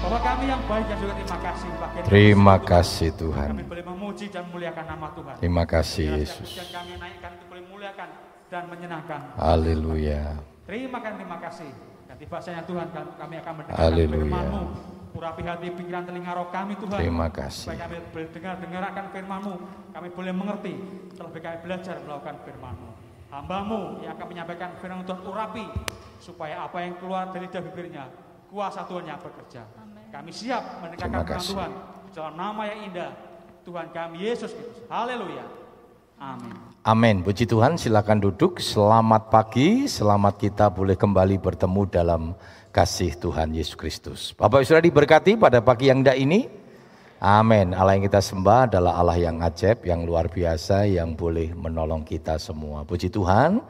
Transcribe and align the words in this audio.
Bapak 0.00 0.20
kami 0.24 0.48
yang 0.48 0.62
baik 0.64 0.84
dan 0.88 0.96
juga 0.96 1.12
terima 1.12 1.38
kasih 1.44 1.68
bagian 1.76 2.02
Terima 2.08 2.56
kasih 2.56 3.08
Tuhan. 3.20 3.48
Kami 3.52 3.64
boleh 3.68 3.84
memuji 3.84 4.26
dan 4.32 4.42
memuliakan 4.48 4.84
nama 4.88 5.06
Tuhan. 5.12 5.34
Terima 5.36 5.64
kasih 5.68 6.06
Yesus. 6.16 6.48
pujian 6.48 6.68
kami 6.72 6.92
naikkan 6.96 7.30
itu 7.36 7.44
boleh 7.52 7.62
memuliakan 7.68 8.08
dan 8.48 8.62
menyenangkan. 8.72 9.20
Haleluya. 9.36 10.40
Terima 10.64 10.98
kasih, 11.04 11.16
terima 11.20 11.38
kasih. 11.44 11.70
Ganti 12.08 12.24
bahasanya 12.32 12.62
Tuhan, 12.64 12.86
kami 12.90 13.34
akan 13.44 13.52
mendengarkan 13.60 13.84
Haleluya. 13.84 14.24
firman-Mu. 14.24 14.62
Urapi 15.10 15.42
hati, 15.44 15.68
pikiran, 15.68 16.02
telinga 16.08 16.32
roh 16.32 16.48
kami 16.48 16.72
Tuhan. 16.80 16.96
Terima 16.96 17.28
kasih. 17.28 17.66
Supaya 17.68 17.80
kami 17.84 17.96
boleh 18.08 18.28
dengar, 18.32 18.54
dengarkan 18.56 19.04
firman-Mu. 19.12 19.54
Kami 19.92 20.08
boleh 20.16 20.32
mengerti. 20.32 20.74
Terlebih 21.12 21.40
kami 21.44 21.56
belajar 21.60 21.96
melakukan 22.00 22.36
firman-Mu. 22.48 22.88
Hamba-Mu 23.28 23.80
yang 24.00 24.16
akan 24.16 24.26
menyampaikan 24.32 24.70
firman 24.80 25.04
Tuhan 25.04 25.20
urapi. 25.28 25.66
Supaya 26.24 26.64
apa 26.64 26.88
yang 26.88 26.96
keluar 26.96 27.28
dari 27.36 27.52
bibirnya, 27.52 28.08
kuasa 28.50 28.82
Tuhan 28.84 29.06
yang 29.06 29.20
bekerja. 29.22 29.62
Kami 30.10 30.30
siap 30.34 30.82
mendengarkan 30.82 31.22
Terima 31.22 31.38
firman. 31.38 31.46
Tuhan. 31.46 31.70
Dalam 32.10 32.34
nama 32.34 32.62
yang 32.66 32.80
indah, 32.90 33.10
Tuhan 33.62 33.86
kami 33.94 34.26
Yesus 34.26 34.50
Kristus. 34.50 34.82
Haleluya. 34.90 35.46
Amin. 36.18 36.52
Amin. 36.82 37.16
Puji 37.22 37.46
Tuhan, 37.46 37.78
silakan 37.78 38.18
duduk. 38.18 38.58
Selamat 38.58 39.30
pagi, 39.30 39.86
selamat 39.86 40.34
kita 40.36 40.66
boleh 40.68 40.98
kembali 40.98 41.38
bertemu 41.38 41.82
dalam 41.86 42.22
kasih 42.74 43.14
Tuhan 43.14 43.54
Yesus 43.54 43.78
Kristus. 43.78 44.20
Bapak 44.34 44.66
Ibu 44.66 44.68
sudah 44.74 44.82
diberkati 44.82 45.38
pada 45.38 45.62
pagi 45.62 45.86
yang 45.86 46.02
indah 46.02 46.18
ini. 46.18 46.50
Amin. 47.20 47.76
Allah 47.76 48.00
yang 48.00 48.08
kita 48.08 48.18
sembah 48.18 48.72
adalah 48.72 48.96
Allah 48.96 49.20
yang 49.20 49.44
ajaib, 49.44 49.84
yang 49.84 50.08
luar 50.08 50.32
biasa, 50.32 50.88
yang 50.88 51.12
boleh 51.12 51.52
menolong 51.52 52.00
kita 52.00 52.40
semua. 52.40 52.82
Puji 52.88 53.12
Tuhan, 53.12 53.60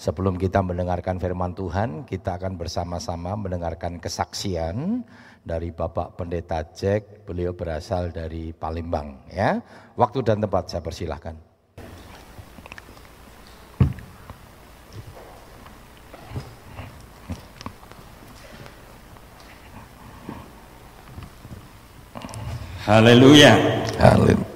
sebelum 0.00 0.40
kita 0.40 0.64
mendengarkan 0.64 1.20
firman 1.20 1.52
Tuhan, 1.52 2.08
kita 2.08 2.40
akan 2.40 2.56
bersama-sama 2.56 3.36
mendengarkan 3.36 4.00
kesaksian 4.00 5.04
dari 5.44 5.68
Bapak 5.76 6.16
Pendeta 6.16 6.64
Jack. 6.72 7.28
Beliau 7.28 7.52
berasal 7.52 8.08
dari 8.08 8.56
Palembang. 8.56 9.28
Ya, 9.28 9.60
waktu 10.00 10.24
dan 10.24 10.40
tempat 10.40 10.72
saya 10.72 10.80
persilahkan. 10.80 11.36
Haleluya. 22.88 23.84
Haleluya. 24.00 24.48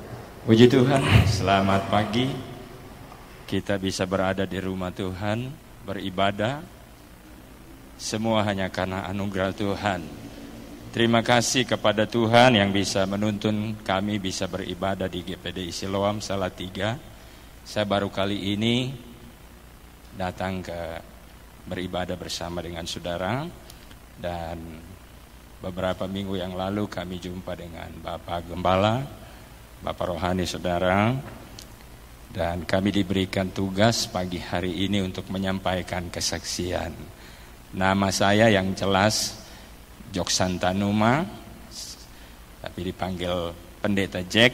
Puji 0.48 0.66
Tuhan, 0.66 1.00
selamat 1.28 1.86
pagi. 1.92 2.53
Kita 3.54 3.78
bisa 3.78 4.02
berada 4.02 4.42
di 4.50 4.58
rumah 4.58 4.90
Tuhan, 4.90 5.46
beribadah. 5.86 6.58
Semua 7.94 8.42
hanya 8.50 8.66
karena 8.66 9.06
anugerah 9.06 9.54
Tuhan. 9.54 10.02
Terima 10.90 11.22
kasih 11.22 11.62
kepada 11.62 12.02
Tuhan 12.02 12.58
yang 12.58 12.74
bisa 12.74 13.06
menuntun 13.06 13.78
kami 13.78 14.18
bisa 14.18 14.50
beribadah 14.50 15.06
di 15.06 15.22
GPD 15.22 15.70
Siloam 15.70 16.18
Salatiga. 16.18 16.98
Saya 17.62 17.86
baru 17.86 18.10
kali 18.10 18.58
ini 18.58 18.90
datang 20.18 20.58
ke 20.58 20.98
beribadah 21.70 22.18
bersama 22.18 22.58
dengan 22.58 22.82
saudara 22.90 23.46
dan 24.18 24.82
beberapa 25.62 26.10
minggu 26.10 26.42
yang 26.42 26.58
lalu 26.58 26.90
kami 26.90 27.22
jumpa 27.22 27.54
dengan 27.54 27.94
Bapak 28.02 28.50
Gembala, 28.50 29.06
Bapak 29.78 30.10
Rohani 30.10 30.42
Saudara, 30.42 31.14
dan 32.34 32.66
kami 32.66 32.90
diberikan 32.90 33.54
tugas 33.54 34.10
pagi 34.10 34.42
hari 34.42 34.90
ini 34.90 34.98
untuk 34.98 35.30
menyampaikan 35.30 36.10
kesaksian. 36.10 36.90
Nama 37.78 38.08
saya 38.10 38.50
yang 38.50 38.74
jelas 38.74 39.38
Jok 40.10 40.26
Santanuma, 40.34 41.22
tapi 42.58 42.90
dipanggil 42.90 43.54
Pendeta 43.78 44.18
Jack. 44.26 44.50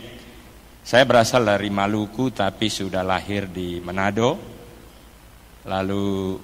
Saya 0.84 1.08
berasal 1.08 1.48
dari 1.48 1.72
Maluku 1.72 2.28
tapi 2.28 2.68
sudah 2.68 3.00
lahir 3.00 3.48
di 3.48 3.80
Manado. 3.80 4.36
Lalu 5.64 6.36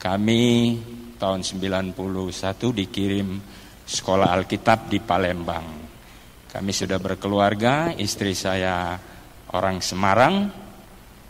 kami 0.00 0.44
tahun 1.20 1.44
91 1.44 1.92
dikirim 2.72 3.28
sekolah 3.84 4.32
Alkitab 4.40 4.88
di 4.88 5.04
Palembang. 5.04 5.84
Kami 6.48 6.72
sudah 6.72 6.96
berkeluarga, 6.96 7.92
istri 7.92 8.32
saya 8.32 8.96
orang 9.54 9.78
Semarang, 9.78 10.50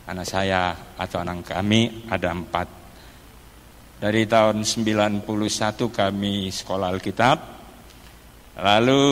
anak 0.08 0.26
saya 0.26 0.72
atau 0.96 1.20
anak 1.20 1.52
kami 1.52 2.08
ada 2.08 2.32
empat. 2.32 2.68
Dari 4.00 4.24
tahun 4.24 4.64
91 4.64 5.24
kami 5.92 6.48
sekolah 6.48 6.88
Alkitab, 6.92 7.38
lalu 8.60 9.04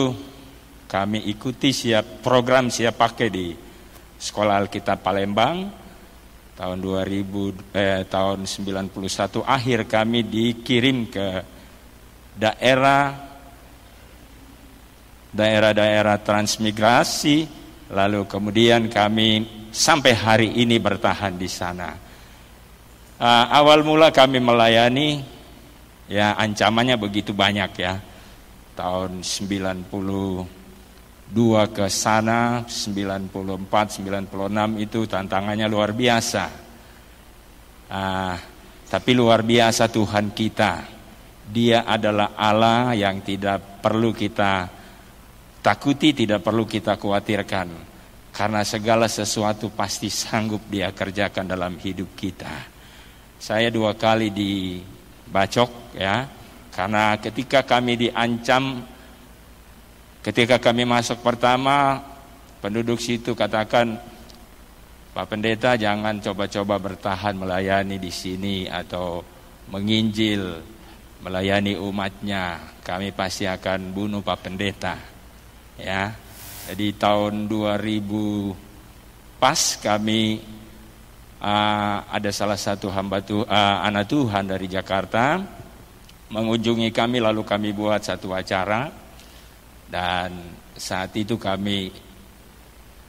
kami 0.89 1.29
ikuti 1.29 1.73
siap 1.73 2.21
program 2.21 2.69
siap 2.69 2.97
pakai 2.97 3.27
di 3.29 3.53
sekolah 4.17 4.53
Alkitab 4.65 5.01
Palembang, 5.01 5.69
tahun 6.53 6.77
2000 6.81 7.73
eh, 7.73 8.05
tahun 8.05 8.45
91 8.45 9.41
akhir 9.41 9.79
kami 9.89 10.19
dikirim 10.29 11.09
ke 11.09 11.27
daerah 12.37 13.33
daerah-daerah 15.33 16.21
transmigrasi 16.21 17.62
lalu 17.93 18.25
kemudian 18.25 18.89
kami 18.89 19.45
sampai 19.69 20.13
hari 20.17 20.49
ini 20.57 20.81
bertahan 20.81 21.37
di 21.37 21.45
sana. 21.45 21.93
Uh, 23.21 23.45
awal 23.53 23.85
mula 23.85 24.09
kami 24.09 24.41
melayani 24.41 25.21
ya 26.09 26.33
ancamannya 26.33 26.97
begitu 26.97 27.31
banyak 27.31 27.71
ya. 27.77 28.01
Tahun 28.73 29.21
92 29.21 30.49
ke 31.69 31.85
sana 31.93 32.65
94 32.65 34.01
96 34.01 34.81
itu 34.81 34.99
tantangannya 35.05 35.69
luar 35.69 35.93
biasa. 35.93 36.45
Uh, 37.93 38.35
tapi 38.89 39.11
luar 39.13 39.45
biasa 39.45 39.85
Tuhan 39.93 40.33
kita. 40.33 40.89
Dia 41.43 41.85
adalah 41.85 42.33
Allah 42.33 42.97
yang 42.97 43.21
tidak 43.21 43.83
perlu 43.85 44.09
kita 44.15 44.82
takuti, 45.63 46.11
tidak 46.11 46.43
perlu 46.43 46.67
kita 46.67 46.99
khawatirkan. 46.99 47.95
Karena 48.33 48.65
segala 48.67 49.07
sesuatu 49.07 49.71
pasti 49.71 50.11
sanggup 50.11 50.67
dia 50.67 50.91
kerjakan 50.91 51.47
dalam 51.47 51.79
hidup 51.79 52.11
kita. 52.17 52.51
Saya 53.39 53.71
dua 53.71 53.95
kali 53.95 54.33
dibacok 54.33 55.95
ya, 55.95 56.27
karena 56.73 57.15
ketika 57.21 57.61
kami 57.61 58.09
diancam, 58.09 58.81
ketika 60.25 60.57
kami 60.57 60.83
masuk 60.83 61.21
pertama, 61.21 62.01
penduduk 62.57 62.97
situ 62.97 63.37
katakan, 63.37 64.01
Pak 65.13 65.29
Pendeta 65.29 65.77
jangan 65.77 66.17
coba-coba 66.17 66.81
bertahan 66.81 67.37
melayani 67.37 68.01
di 68.01 68.09
sini 68.09 68.65
atau 68.65 69.21
menginjil, 69.69 70.57
melayani 71.21 71.77
umatnya. 71.77 72.57
Kami 72.81 73.13
pasti 73.13 73.45
akan 73.45 73.93
bunuh 73.93 74.25
Pak 74.25 74.39
Pendeta. 74.41 75.12
Ya, 75.83 76.15
jadi 76.71 76.95
tahun 76.95 77.51
2000 77.51 78.55
pas 79.35 79.59
kami 79.83 80.39
uh, 81.43 81.97
ada 82.07 82.31
salah 82.31 82.55
satu 82.55 82.87
hamba 82.87 83.19
tu, 83.19 83.43
uh, 83.43 83.77
anak 83.83 84.07
Tuhan 84.07 84.47
dari 84.47 84.71
Jakarta 84.71 85.43
mengunjungi 86.31 86.87
kami 86.95 87.19
lalu 87.19 87.43
kami 87.43 87.75
buat 87.75 87.99
satu 87.99 88.31
acara. 88.31 88.87
Dan 89.91 90.55
saat 90.73 91.13
itu 91.19 91.35
kami 91.35 91.91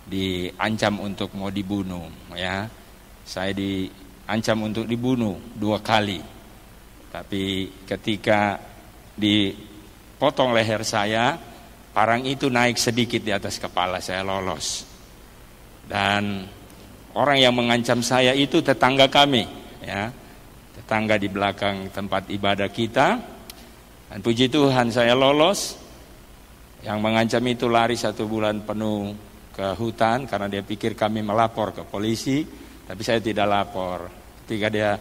diancam 0.05 1.01
untuk 1.01 1.33
mau 1.39 1.49
dibunuh 1.49 2.11
ya. 2.35 2.67
Saya 3.25 3.55
diancam 3.55 4.69
untuk 4.69 4.85
dibunuh 4.85 5.39
dua 5.55 5.79
kali. 5.79 6.21
Tapi 7.09 7.71
ketika 7.87 8.59
dipotong 9.15 10.51
leher 10.51 10.83
saya 10.83 11.54
parang 11.95 12.27
itu 12.27 12.51
naik 12.51 12.75
sedikit 12.75 13.23
di 13.23 13.31
atas 13.31 13.63
kepala 13.63 14.03
saya 14.03 14.27
lolos. 14.27 14.83
Dan 15.87 16.43
orang 17.15 17.39
yang 17.39 17.55
mengancam 17.55 18.03
saya 18.03 18.35
itu 18.35 18.59
tetangga 18.61 19.07
kami 19.07 19.47
ya. 19.81 20.11
Tetangga 20.75 21.15
di 21.15 21.31
belakang 21.31 21.95
tempat 21.95 22.27
ibadah 22.35 22.67
kita. 22.67 23.09
Dan 24.11 24.19
puji 24.19 24.51
Tuhan 24.51 24.91
saya 24.91 25.15
lolos. 25.15 25.79
Yang 26.83 26.99
mengancam 27.01 27.45
itu 27.49 27.71
lari 27.71 27.97
satu 27.97 28.29
bulan 28.29 28.67
penuh 28.67 29.15
ke 29.55 29.73
hutan 29.79 30.27
karena 30.27 30.51
dia 30.51 30.67
pikir 30.67 30.99
kami 30.99 31.23
melapor 31.23 31.71
ke 31.71 31.87
polisi 31.87 32.43
tapi 32.85 33.01
saya 33.01 33.23
tidak 33.23 33.47
lapor. 33.49 34.11
Ketika 34.45 34.69
dia 34.69 34.93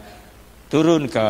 turun 0.70 1.10
ke 1.10 1.28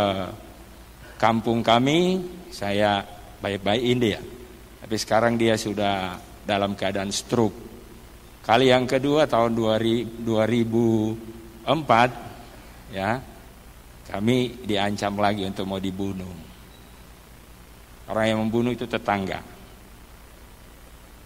kampung 1.18 1.64
kami 1.64 2.22
saya 2.54 3.02
baik-baikin 3.42 3.98
dia 3.98 4.20
tapi 4.94 5.02
sekarang 5.02 5.34
dia 5.34 5.58
sudah 5.58 6.22
dalam 6.46 6.78
keadaan 6.78 7.10
stroke 7.10 7.58
kali 8.46 8.70
yang 8.70 8.86
kedua 8.86 9.26
tahun 9.26 9.58
2004 9.58 11.66
ya 12.94 13.18
kami 14.06 14.62
diancam 14.62 15.18
lagi 15.18 15.50
untuk 15.50 15.66
mau 15.66 15.82
dibunuh 15.82 16.54
Orang 18.04 18.24
yang 18.28 18.38
membunuh 18.44 18.76
itu 18.76 18.84
tetangga. 18.84 19.40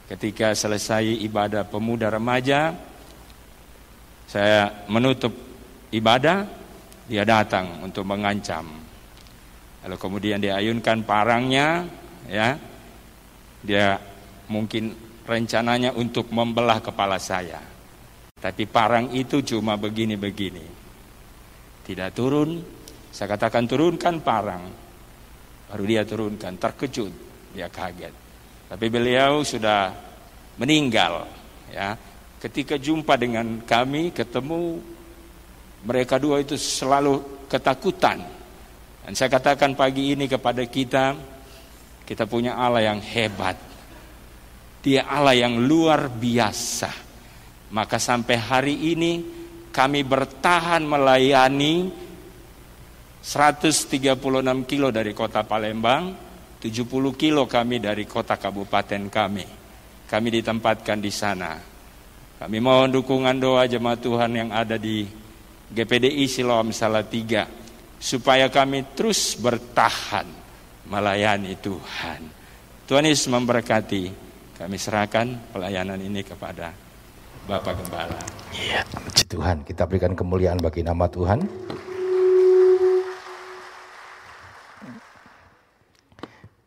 Ketika 0.06 0.54
selesai 0.54 1.04
ibadah 1.26 1.66
pemuda 1.66 2.08
remaja, 2.08 2.72
saya 4.30 4.86
menutup 4.86 5.34
ibadah, 5.90 6.46
dia 7.10 7.26
datang 7.26 7.82
untuk 7.82 8.06
mengancam. 8.06 8.64
Lalu 9.84 9.96
kemudian 9.98 10.38
dia 10.38 10.56
ayunkan 10.56 11.02
parangnya, 11.02 11.84
ya. 12.30 12.56
Dia 13.62 13.98
mungkin 14.48 14.94
rencananya 15.28 15.92
untuk 15.92 16.32
membelah 16.32 16.80
kepala 16.80 17.20
saya. 17.20 17.60
Tapi 18.38 18.64
parang 18.70 19.10
itu 19.12 19.42
cuma 19.42 19.74
begini-begini. 19.74 20.64
Tidak 21.84 22.10
turun, 22.14 22.62
saya 23.10 23.34
katakan 23.34 23.66
turunkan 23.66 24.22
parang. 24.22 24.62
Baru 25.68 25.84
dia 25.84 26.06
turunkan, 26.06 26.56
terkejut, 26.56 27.12
dia 27.52 27.68
kaget. 27.68 28.14
Tapi 28.68 28.86
beliau 28.88 29.44
sudah 29.44 29.92
meninggal 30.56 31.28
ya. 31.72 31.96
Ketika 32.38 32.78
jumpa 32.78 33.18
dengan 33.18 33.66
kami 33.66 34.14
ketemu 34.14 34.78
mereka 35.82 36.22
dua 36.22 36.38
itu 36.38 36.54
selalu 36.54 37.46
ketakutan. 37.50 38.22
Dan 39.02 39.12
saya 39.16 39.32
katakan 39.32 39.74
pagi 39.74 40.14
ini 40.14 40.30
kepada 40.30 40.62
kita 40.68 41.18
kita 42.08 42.24
punya 42.24 42.56
Allah 42.56 42.88
yang 42.88 43.04
hebat. 43.04 43.60
Dia 44.80 45.04
Allah 45.04 45.36
yang 45.36 45.60
luar 45.60 46.08
biasa. 46.08 46.88
Maka 47.68 48.00
sampai 48.00 48.36
hari 48.40 48.96
ini 48.96 49.12
kami 49.68 50.08
bertahan 50.08 50.88
melayani 50.88 51.92
136 53.20 54.16
kilo 54.64 54.88
dari 54.88 55.12
kota 55.12 55.44
Palembang 55.44 56.16
70 56.64 56.88
kilo 57.20 57.44
kami 57.44 57.76
dari 57.76 58.08
kota 58.08 58.40
kabupaten 58.40 59.12
kami. 59.12 59.46
Kami 60.08 60.28
ditempatkan 60.32 61.04
di 61.04 61.12
sana. 61.12 61.60
Kami 62.40 62.56
mohon 62.56 62.88
dukungan 62.88 63.36
doa 63.36 63.68
jemaat 63.68 64.00
Tuhan 64.00 64.32
yang 64.32 64.48
ada 64.48 64.80
di 64.80 65.04
GPDI 65.68 66.24
Siloam 66.24 66.72
Salatiga 66.72 67.44
supaya 68.00 68.48
kami 68.48 68.96
terus 68.96 69.36
bertahan 69.36 70.37
melayani 70.88 71.54
Tuhan. 71.60 72.20
Tuhan 72.88 73.04
Yesus 73.04 73.28
memberkati. 73.28 74.26
Kami 74.58 74.74
serahkan 74.74 75.54
pelayanan 75.54 76.02
ini 76.02 76.26
kepada 76.26 76.74
Bapak 77.46 77.78
Gembala. 77.78 78.18
Iya, 78.50 78.82
Tuhan, 79.30 79.62
kita 79.62 79.86
berikan 79.86 80.18
kemuliaan 80.18 80.58
bagi 80.58 80.82
nama 80.82 81.06
Tuhan. 81.06 81.46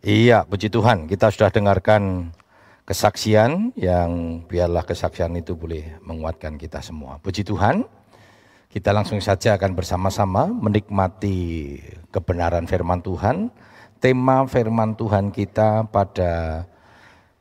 Iya, 0.01 0.47
puji 0.49 0.71
Tuhan. 0.71 1.05
Kita 1.05 1.29
sudah 1.29 1.53
dengarkan 1.53 2.33
kesaksian 2.89 3.75
yang 3.77 4.41
biarlah 4.49 4.81
kesaksian 4.81 5.37
itu 5.37 5.53
boleh 5.53 6.01
menguatkan 6.01 6.57
kita 6.57 6.81
semua. 6.81 7.21
Puji 7.21 7.45
Tuhan. 7.45 7.85
Kita 8.71 8.95
langsung 8.95 9.19
saja 9.19 9.59
akan 9.59 9.75
bersama-sama 9.75 10.47
menikmati 10.47 11.75
kebenaran 12.09 12.65
firman 12.65 13.03
Tuhan. 13.03 13.51
Tema 14.01 14.49
firman 14.49 14.97
Tuhan 14.97 15.29
kita 15.29 15.85
pada 15.85 16.65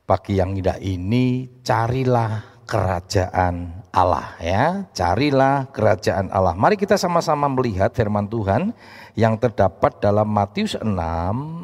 pagi 0.05 0.37
yang 0.37 0.53
indah 0.53 0.77
ini, 0.77 1.49
carilah 1.65 2.61
kerajaan 2.69 3.81
Allah 3.89 4.37
ya. 4.37 4.85
Carilah 4.93 5.73
kerajaan 5.73 6.29
Allah. 6.29 6.53
Mari 6.53 6.77
kita 6.77 7.01
sama-sama 7.01 7.49
melihat 7.49 7.89
firman 7.97 8.29
Tuhan 8.29 8.77
yang 9.17 9.41
terdapat 9.41 9.97
dalam 10.05 10.29
Matius 10.29 10.77
6 10.77 10.85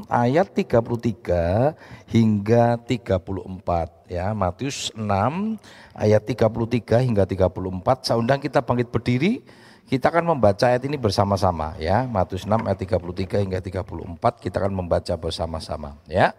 ayat 0.09 0.49
33 0.49 1.77
hingga 2.09 2.81
34 2.81 4.09
ya. 4.09 4.33
Matius 4.33 4.89
6 4.97 5.61
ayat 5.93 6.25
33 6.25 7.05
hingga 7.05 7.29
34. 7.29 8.01
Saya 8.01 8.17
undang 8.17 8.41
kita 8.41 8.65
bangkit 8.65 8.89
berdiri. 8.89 9.45
Kita 9.87 10.11
akan 10.11 10.35
membaca 10.35 10.67
ayat 10.67 10.83
ini 10.83 10.99
bersama-sama 10.99 11.71
ya. 11.79 12.03
Matius 12.03 12.43
6 12.43 12.59
ayat 12.67 12.79
33 12.99 13.39
hingga 13.39 13.59
34 13.63 14.43
kita 14.43 14.59
akan 14.59 14.73
membaca 14.75 15.13
bersama-sama 15.15 15.95
ya. 16.11 16.35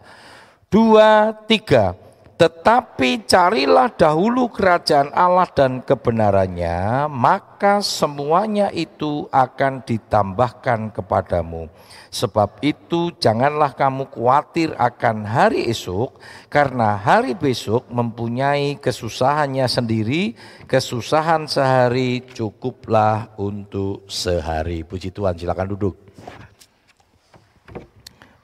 Dua, 0.69 1.33
tiga. 1.49 1.97
Tetapi 2.39 3.27
carilah 3.27 3.91
dahulu 3.91 4.47
kerajaan 4.47 5.11
Allah 5.11 5.51
dan 5.51 5.83
kebenarannya, 5.83 7.11
maka 7.11 7.83
semuanya 7.83 8.71
itu 8.71 9.27
akan 9.35 9.83
ditambahkan 9.83 10.95
kepadamu. 10.95 11.67
Sebab 12.15 12.63
itu 12.63 13.11
janganlah 13.19 13.75
kamu 13.75 14.07
khawatir 14.15 14.71
akan 14.79 15.27
hari 15.27 15.67
esok, 15.67 16.15
karena 16.47 16.95
hari 16.95 17.35
besok 17.35 17.91
mempunyai 17.91 18.79
kesusahannya 18.79 19.67
sendiri, 19.67 20.39
kesusahan 20.71 21.51
sehari 21.51 22.23
cukuplah 22.23 23.35
untuk 23.35 24.07
sehari. 24.07 24.87
Puji 24.87 25.11
Tuhan, 25.11 25.35
silakan 25.35 25.75
duduk. 25.75 26.08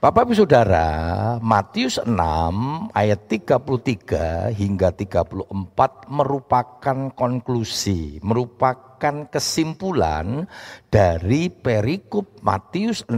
Bapak 0.05 0.29
Ibu 0.29 0.37
Saudara, 0.37 0.89
Matius 1.41 1.97
6 1.97 2.13
ayat 2.93 3.25
33 3.25 4.53
hingga 4.53 4.93
34 4.93 5.49
merupakan 6.13 7.09
konklusi, 7.17 8.21
merupakan 8.21 9.25
kesimpulan 9.33 10.45
dari 10.93 11.49
perikop 11.49 12.45
Matius 12.45 13.09
6 13.09 13.17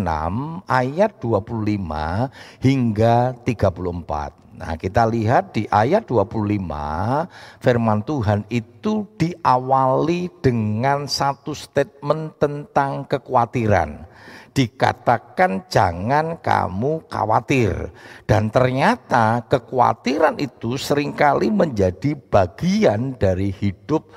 ayat 0.70 1.18
25 1.18 2.62
hingga 2.62 3.34
34. 3.34 4.62
Nah, 4.62 4.78
kita 4.78 5.10
lihat 5.10 5.58
di 5.58 5.66
ayat 5.66 6.06
25 6.06 7.26
firman 7.58 8.06
Tuhan 8.06 8.46
itu 8.46 9.10
diawali 9.18 10.30
dengan 10.38 11.10
satu 11.10 11.50
statement 11.50 12.38
tentang 12.38 13.10
kekhawatiran 13.10 14.06
dikatakan 14.56 15.68
jangan 15.68 16.40
kamu 16.40 17.04
khawatir. 17.12 17.92
Dan 18.24 18.48
ternyata 18.48 19.44
kekhawatiran 19.44 20.40
itu 20.40 20.80
sering 20.80 21.12
kali 21.12 21.52
menjadi 21.52 22.16
bagian 22.16 23.20
dari 23.20 23.52
hidup 23.52 24.08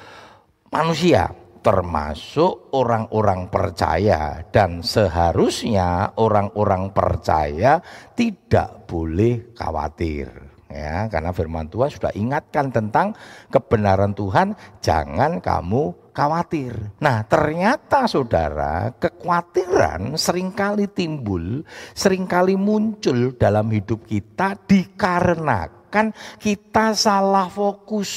manusia 0.71 1.35
termasuk 1.59 2.71
orang-orang 2.71 3.51
percaya 3.51 4.39
dan 4.47 4.79
seharusnya 4.79 6.15
orang-orang 6.15 6.95
percaya 6.95 7.83
tidak 8.15 8.87
boleh 8.87 9.51
khawatir 9.51 10.31
ya 10.69 11.09
karena 11.09 11.33
firman 11.33 11.67
Tuhan 11.67 11.89
sudah 11.89 12.13
ingatkan 12.15 12.71
tentang 12.71 13.11
kebenaran 13.49 14.15
Tuhan 14.15 14.55
jangan 14.79 15.43
kamu 15.43 16.08
khawatir. 16.19 16.75
Nah, 16.99 17.23
ternyata 17.23 18.03
saudara, 18.03 18.91
kekhawatiran 18.99 20.19
sering 20.19 20.51
kali 20.51 20.91
timbul, 20.91 21.63
sering 21.95 22.27
kali 22.27 22.59
muncul 22.59 23.31
dalam 23.39 23.71
hidup 23.71 24.03
kita 24.03 24.59
dikarenakan 24.67 26.11
kita 26.43 26.91
salah 26.91 27.47
fokus, 27.47 28.11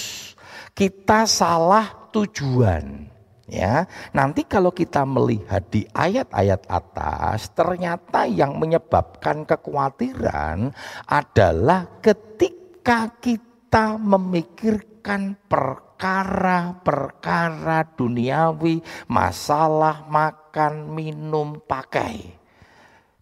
kita 0.75 1.31
salah 1.31 2.11
tujuan. 2.11 3.15
Ya, 3.53 3.85
nanti 4.17 4.49
kalau 4.49 4.73
kita 4.73 5.05
melihat 5.05 5.61
di 5.69 5.85
ayat-ayat 5.93 6.67
atas, 6.73 7.53
ternyata 7.53 8.25
yang 8.25 8.57
menyebabkan 8.57 9.45
kekhawatiran 9.45 10.73
adalah 11.05 12.01
ketika 12.01 13.13
kita 13.21 14.01
memikirkan 14.01 15.37
per 15.53 15.92
perkara-perkara 16.03 17.95
duniawi, 17.95 18.83
masalah 19.07 20.03
makan, 20.11 20.91
minum, 20.91 21.63
pakai. 21.63 22.27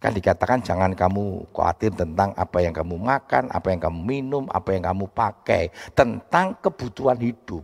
Kan 0.01 0.17
dikatakan 0.17 0.65
jangan 0.65 0.97
kamu 0.97 1.45
khawatir 1.53 1.93
tentang 1.93 2.33
apa 2.33 2.57
yang 2.57 2.73
kamu 2.73 2.97
makan, 2.97 3.53
apa 3.53 3.69
yang 3.69 3.85
kamu 3.85 4.01
minum, 4.01 4.49
apa 4.49 4.73
yang 4.73 4.81
kamu 4.89 5.05
pakai. 5.13 5.69
Tentang 5.93 6.57
kebutuhan 6.57 7.21
hidup. 7.21 7.61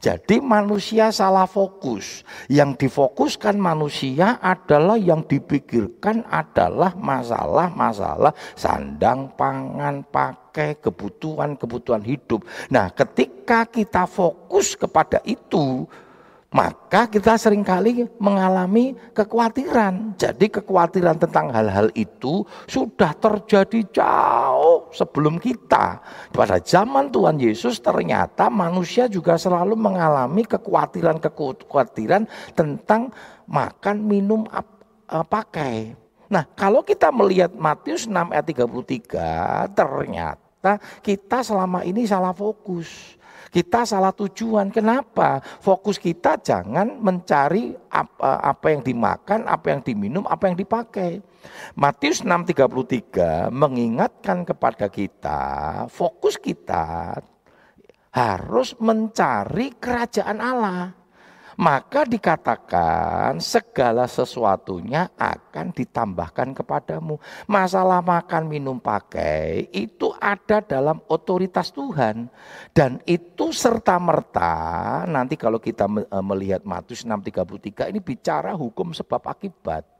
Jadi 0.00 0.40
manusia 0.40 1.12
salah 1.12 1.44
fokus. 1.44 2.24
Yang 2.48 2.88
difokuskan 2.88 3.60
manusia 3.60 4.40
adalah 4.40 4.96
yang 4.96 5.28
dipikirkan 5.28 6.24
adalah 6.24 6.96
masalah-masalah 6.96 8.32
sandang, 8.56 9.28
pangan, 9.36 10.00
pakai, 10.08 10.80
kebutuhan-kebutuhan 10.80 12.00
hidup. 12.00 12.48
Nah 12.72 12.88
ketika 12.96 13.68
kita 13.68 14.08
fokus 14.08 14.72
kepada 14.72 15.20
itu, 15.28 15.84
maka 16.50 17.06
kita 17.06 17.38
sering 17.38 17.62
kali 17.62 18.10
mengalami 18.18 18.98
kekhawatiran. 19.14 20.18
Jadi 20.18 20.50
kekhawatiran 20.50 21.14
tentang 21.22 21.54
hal-hal 21.54 21.94
itu 21.94 22.42
sudah 22.66 23.14
terjadi 23.14 24.02
jauh 24.02 24.90
sebelum 24.90 25.38
kita. 25.38 26.02
Pada 26.34 26.58
zaman 26.58 27.14
Tuhan 27.14 27.38
Yesus 27.38 27.78
ternyata 27.78 28.50
manusia 28.50 29.06
juga 29.06 29.38
selalu 29.38 29.78
mengalami 29.78 30.42
kekhawatiran-kekhawatiran 30.42 32.26
tentang 32.58 33.14
makan, 33.46 33.96
minum, 34.02 34.42
eh, 34.50 35.26
pakai. 35.26 35.94
Nah, 36.30 36.46
kalau 36.54 36.82
kita 36.86 37.10
melihat 37.10 37.50
Matius 37.54 38.06
6 38.06 38.30
ayat 38.30 38.46
33, 38.46 39.66
ternyata 39.74 40.78
kita 41.02 41.42
selama 41.42 41.82
ini 41.82 42.06
salah 42.06 42.30
fokus. 42.34 43.18
Kita 43.50 43.82
salah 43.82 44.14
tujuan. 44.14 44.70
Kenapa? 44.70 45.42
Fokus 45.42 45.98
kita 45.98 46.38
jangan 46.38 47.02
mencari 47.02 47.74
apa, 47.90 48.38
apa 48.38 48.66
yang 48.70 48.82
dimakan, 48.86 49.50
apa 49.50 49.74
yang 49.74 49.80
diminum, 49.82 50.22
apa 50.30 50.46
yang 50.46 50.56
dipakai. 50.56 51.18
Matius 51.74 52.22
6:33 52.22 53.50
mengingatkan 53.50 54.46
kepada 54.46 54.86
kita, 54.86 55.42
fokus 55.90 56.38
kita 56.38 57.18
harus 58.14 58.74
mencari 58.78 59.74
kerajaan 59.78 60.38
Allah 60.38 60.99
maka 61.60 62.08
dikatakan 62.08 63.36
segala 63.36 64.08
sesuatunya 64.08 65.12
akan 65.20 65.76
ditambahkan 65.76 66.56
kepadamu. 66.56 67.20
Masalah 67.44 68.00
makan, 68.00 68.48
minum, 68.48 68.80
pakai 68.80 69.68
itu 69.68 70.08
ada 70.16 70.64
dalam 70.64 71.04
otoritas 71.04 71.68
Tuhan. 71.68 72.32
Dan 72.72 73.04
itu 73.04 73.52
serta-merta 73.52 75.04
nanti 75.04 75.36
kalau 75.36 75.60
kita 75.60 75.84
melihat 76.24 76.64
Matius 76.64 77.04
6:33 77.04 77.92
ini 77.92 78.00
bicara 78.00 78.56
hukum 78.56 78.96
sebab 78.96 79.20
akibat. 79.28 79.99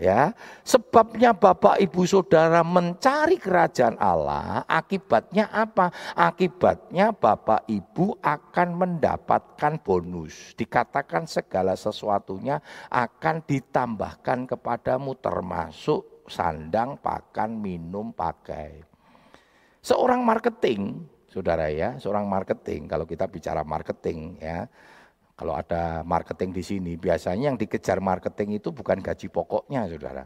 Ya, 0.00 0.32
sebabnya 0.64 1.36
Bapak 1.36 1.76
Ibu 1.76 2.08
Saudara 2.08 2.64
mencari 2.64 3.36
kerajaan 3.36 4.00
Allah, 4.00 4.64
akibatnya 4.64 5.52
apa? 5.52 5.92
Akibatnya 6.16 7.12
Bapak 7.12 7.68
Ibu 7.68 8.16
akan 8.24 8.68
mendapatkan 8.72 9.76
bonus. 9.84 10.56
Dikatakan 10.56 11.28
segala 11.28 11.76
sesuatunya 11.76 12.64
akan 12.88 13.44
ditambahkan 13.44 14.48
kepadamu 14.56 15.12
termasuk 15.20 16.24
sandang, 16.24 16.96
pakan, 16.96 17.60
minum, 17.60 18.16
pakai. 18.16 18.80
Seorang 19.84 20.24
marketing, 20.24 21.04
Saudara 21.28 21.68
ya, 21.68 22.00
seorang 22.00 22.24
marketing 22.28 22.88
kalau 22.88 23.04
kita 23.04 23.28
bicara 23.28 23.60
marketing 23.60 24.40
ya, 24.40 24.68
kalau 25.42 25.58
ada 25.58 26.06
marketing 26.06 26.54
di 26.54 26.62
sini, 26.62 26.92
biasanya 26.94 27.50
yang 27.50 27.58
dikejar 27.58 27.98
marketing 27.98 28.62
itu 28.62 28.70
bukan 28.70 29.02
gaji 29.02 29.26
pokoknya, 29.26 29.90
saudara. 29.90 30.22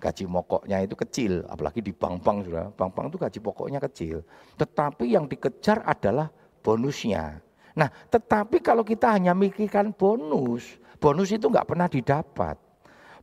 Gaji 0.00 0.24
pokoknya 0.24 0.80
itu 0.80 0.96
kecil, 0.96 1.44
apalagi 1.52 1.84
di 1.84 1.92
bank-bank, 1.92 2.48
saudara. 2.48 2.72
Bank-bank 2.72 3.12
itu 3.12 3.18
gaji 3.20 3.38
pokoknya 3.44 3.76
kecil. 3.84 4.24
Tetapi 4.56 5.04
yang 5.12 5.28
dikejar 5.28 5.84
adalah 5.84 6.32
bonusnya. 6.64 7.44
Nah, 7.76 7.92
tetapi 8.08 8.64
kalau 8.64 8.80
kita 8.80 9.12
hanya 9.12 9.36
mikirkan 9.36 9.92
bonus, 9.92 10.80
bonus 10.96 11.28
itu 11.28 11.44
nggak 11.44 11.68
pernah 11.68 11.84
didapat. 11.84 12.56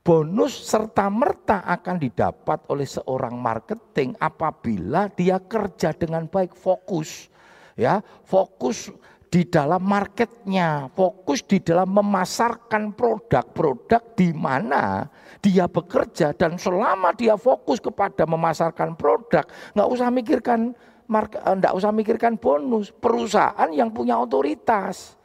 Bonus 0.06 0.54
serta 0.62 1.10
merta 1.10 1.66
akan 1.66 1.98
didapat 1.98 2.70
oleh 2.70 2.86
seorang 2.86 3.34
marketing 3.34 4.14
apabila 4.22 5.10
dia 5.10 5.42
kerja 5.42 5.90
dengan 5.90 6.30
baik, 6.30 6.54
fokus. 6.54 7.34
Ya, 7.74 8.06
fokus 8.30 8.94
di 9.32 9.48
dalam 9.48 9.80
marketnya, 9.80 10.92
fokus 10.92 11.40
di 11.48 11.64
dalam 11.64 11.88
memasarkan 11.96 12.92
produk-produk 12.92 14.04
di 14.20 14.36
mana 14.36 15.08
dia 15.40 15.72
bekerja 15.72 16.36
dan 16.36 16.60
selama 16.60 17.16
dia 17.16 17.40
fokus 17.40 17.80
kepada 17.80 18.28
memasarkan 18.28 19.00
produk, 19.00 19.48
nggak 19.72 19.88
usah 19.88 20.12
mikirkan 20.12 20.76
eh, 20.76 21.56
nggak 21.56 21.72
usah 21.72 21.96
mikirkan 21.96 22.36
bonus. 22.36 22.92
Perusahaan 22.92 23.72
yang 23.72 23.96
punya 23.96 24.20
otoritas 24.20 25.16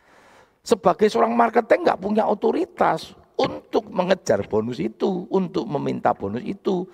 sebagai 0.62 1.10
seorang 1.10 1.34
marketing 1.34 1.82
nggak 1.90 1.98
punya 1.98 2.30
otoritas 2.30 3.10
untuk 3.34 3.90
mengejar 3.90 4.46
bonus 4.46 4.78
itu, 4.78 5.26
untuk 5.34 5.66
meminta 5.66 6.14
bonus 6.14 6.46
itu 6.46 6.86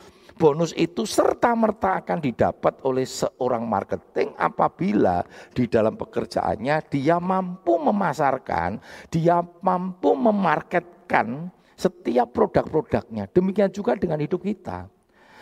bonus 0.42 0.74
itu 0.74 1.06
serta-merta 1.06 2.02
akan 2.02 2.18
didapat 2.18 2.82
oleh 2.82 3.06
seorang 3.06 3.62
marketing 3.62 4.34
apabila 4.34 5.22
di 5.54 5.70
dalam 5.70 5.94
pekerjaannya 5.94 6.82
dia 6.90 7.22
mampu 7.22 7.78
memasarkan, 7.78 8.82
dia 9.06 9.38
mampu 9.62 10.18
memarketkan 10.18 11.46
setiap 11.78 12.34
produk-produknya. 12.34 13.30
Demikian 13.30 13.70
juga 13.70 13.94
dengan 13.94 14.18
hidup 14.18 14.42
kita. 14.42 14.90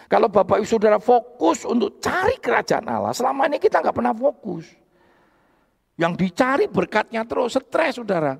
Kalau 0.04 0.28
Bapak 0.28 0.60
Ibu 0.60 0.68
Saudara 0.68 1.00
fokus 1.00 1.64
untuk 1.64 1.96
cari 2.04 2.36
kerajaan 2.36 2.84
Allah, 2.84 3.16
selama 3.16 3.48
ini 3.48 3.56
kita 3.56 3.80
nggak 3.80 3.96
pernah 3.96 4.12
fokus. 4.12 4.68
Yang 5.96 6.28
dicari 6.28 6.68
berkatnya 6.68 7.24
terus, 7.24 7.56
stres 7.56 7.96
saudara. 7.96 8.36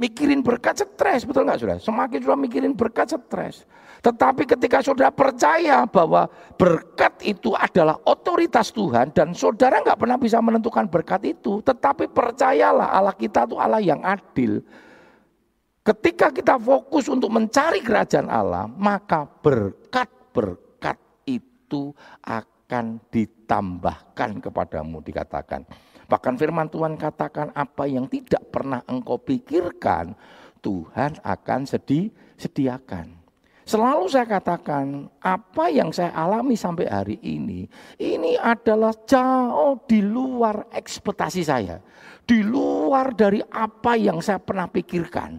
Mikirin 0.00 0.40
berkat 0.40 0.80
stres, 0.80 1.28
betul 1.28 1.44
nggak 1.44 1.60
saudara? 1.60 1.80
Semakin 1.80 2.18
sudah 2.24 2.40
mikirin 2.40 2.72
berkat 2.72 3.12
stres. 3.16 3.68
Tetapi 4.00 4.48
ketika 4.48 4.80
saudara 4.80 5.12
percaya 5.12 5.84
bahwa 5.84 6.24
berkat 6.56 7.20
itu 7.20 7.52
adalah 7.52 8.00
otoritas 8.08 8.72
Tuhan 8.72 9.12
dan 9.12 9.36
saudara 9.36 9.84
nggak 9.84 10.00
pernah 10.00 10.16
bisa 10.16 10.40
menentukan 10.40 10.88
berkat 10.88 11.36
itu, 11.36 11.60
tetapi 11.60 12.08
percayalah 12.08 12.96
Allah 12.96 13.12
kita 13.12 13.44
itu 13.44 13.56
Allah 13.60 13.80
yang 13.84 14.00
adil. 14.00 14.64
Ketika 15.84 16.32
kita 16.32 16.56
fokus 16.56 17.08
untuk 17.12 17.28
mencari 17.28 17.84
kerajaan 17.84 18.28
Allah, 18.28 18.68
maka 18.68 19.24
berkat-berkat 19.24 20.96
itu 21.28 21.92
akan 22.24 23.00
ditambahkan 23.12 24.30
kepadamu 24.44 25.04
dikatakan. 25.04 25.64
Bahkan 26.08 26.34
firman 26.40 26.72
Tuhan 26.72 26.96
katakan 26.96 27.52
apa 27.52 27.84
yang 27.84 28.08
tidak 28.08 28.48
pernah 28.48 28.80
engkau 28.88 29.20
pikirkan, 29.20 30.16
Tuhan 30.64 31.20
akan 31.20 31.60
sedih, 31.68 32.12
sediakan. 32.36 33.19
Selalu 33.70 34.10
saya 34.10 34.26
katakan, 34.26 35.06
apa 35.22 35.70
yang 35.70 35.94
saya 35.94 36.10
alami 36.10 36.58
sampai 36.58 36.90
hari 36.90 37.22
ini, 37.22 37.70
ini 38.02 38.34
adalah 38.34 38.90
jauh 39.06 39.78
di 39.86 40.02
luar 40.02 40.66
ekspektasi 40.74 41.46
saya. 41.46 41.78
Di 42.26 42.42
luar 42.42 43.14
dari 43.14 43.38
apa 43.38 43.94
yang 43.94 44.18
saya 44.18 44.42
pernah 44.42 44.66
pikirkan. 44.66 45.38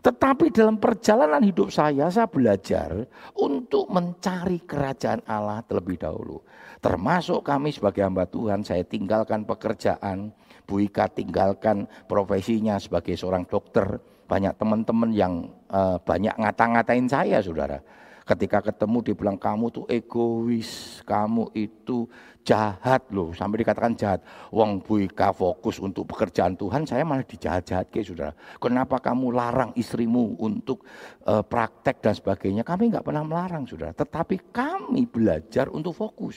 Tetapi 0.00 0.48
dalam 0.48 0.80
perjalanan 0.80 1.44
hidup 1.44 1.68
saya, 1.68 2.08
saya 2.08 2.24
belajar 2.24 3.04
untuk 3.36 3.92
mencari 3.92 4.64
kerajaan 4.64 5.20
Allah 5.28 5.60
terlebih 5.68 6.00
dahulu. 6.00 6.40
Termasuk 6.80 7.44
kami 7.44 7.68
sebagai 7.68 8.00
hamba 8.00 8.24
Tuhan, 8.24 8.64
saya 8.64 8.80
tinggalkan 8.80 9.44
pekerjaan, 9.44 10.32
Bu 10.64 10.88
Ika 10.88 11.12
tinggalkan 11.12 11.84
profesinya 12.08 12.80
sebagai 12.80 13.12
seorang 13.12 13.44
dokter. 13.44 14.00
Banyak 14.28 14.60
teman-teman 14.60 15.10
yang 15.10 15.48
uh, 15.72 15.96
banyak 16.04 16.36
ngata-ngatain 16.36 17.08
saya, 17.08 17.40
saudara. 17.40 17.80
Ketika 18.28 18.60
ketemu 18.60 19.00
dia 19.00 19.16
bilang 19.16 19.40
kamu 19.40 19.72
tuh 19.72 19.84
egois, 19.88 21.00
kamu 21.08 21.48
itu 21.56 22.04
jahat 22.44 23.08
loh, 23.08 23.32
sampai 23.32 23.64
dikatakan 23.64 23.96
jahat. 23.96 24.20
Wong 24.52 24.84
Bu 24.84 25.00
Ika 25.00 25.32
fokus 25.32 25.80
untuk 25.80 26.04
pekerjaan 26.12 26.52
Tuhan, 26.52 26.84
saya 26.84 27.08
malah 27.08 27.24
dijahat-jahat 27.24 27.88
ke 27.88 28.04
saudara. 28.04 28.36
Kenapa 28.60 29.00
kamu 29.00 29.32
larang 29.32 29.72
istrimu 29.80 30.36
untuk 30.44 30.84
uh, 31.24 31.40
praktek 31.40 32.04
dan 32.04 32.12
sebagainya? 32.12 32.68
Kami 32.68 32.92
nggak 32.92 33.08
pernah 33.08 33.24
melarang 33.24 33.64
saudara, 33.64 33.96
tetapi 33.96 34.52
kami 34.52 35.08
belajar 35.08 35.72
untuk 35.72 35.96
fokus. 35.96 36.36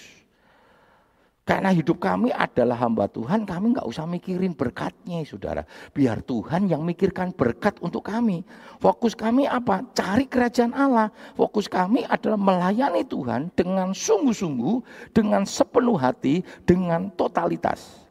Karena 1.41 1.74
hidup 1.74 1.98
kami 1.98 2.29
adalah 2.29 2.77
hamba 2.86 3.10
Tuhan, 3.10 3.50
kami 3.50 3.74
nggak 3.74 3.89
usah 3.89 4.05
mikirin 4.05 4.53
berkatnya, 4.53 5.25
saudara. 5.25 5.65
Biar 5.89 6.21
Tuhan 6.21 6.69
yang 6.69 6.86
mikirkan 6.86 7.33
berkat 7.33 7.81
untuk 7.81 8.05
kami. 8.05 8.45
Fokus 8.77 9.17
kami 9.17 9.50
apa? 9.50 9.81
Cari 9.98 10.29
kerajaan 10.29 10.69
Allah. 10.77 11.10
Fokus 11.33 11.65
kami 11.65 12.05
adalah 12.05 12.38
melayani 12.38 13.01
Tuhan 13.10 13.50
dengan 13.57 13.89
sungguh-sungguh, 13.89 14.75
dengan 15.17 15.41
sepenuh 15.41 15.98
hati, 15.98 16.45
dengan 16.62 17.10
totalitas. 17.17 18.05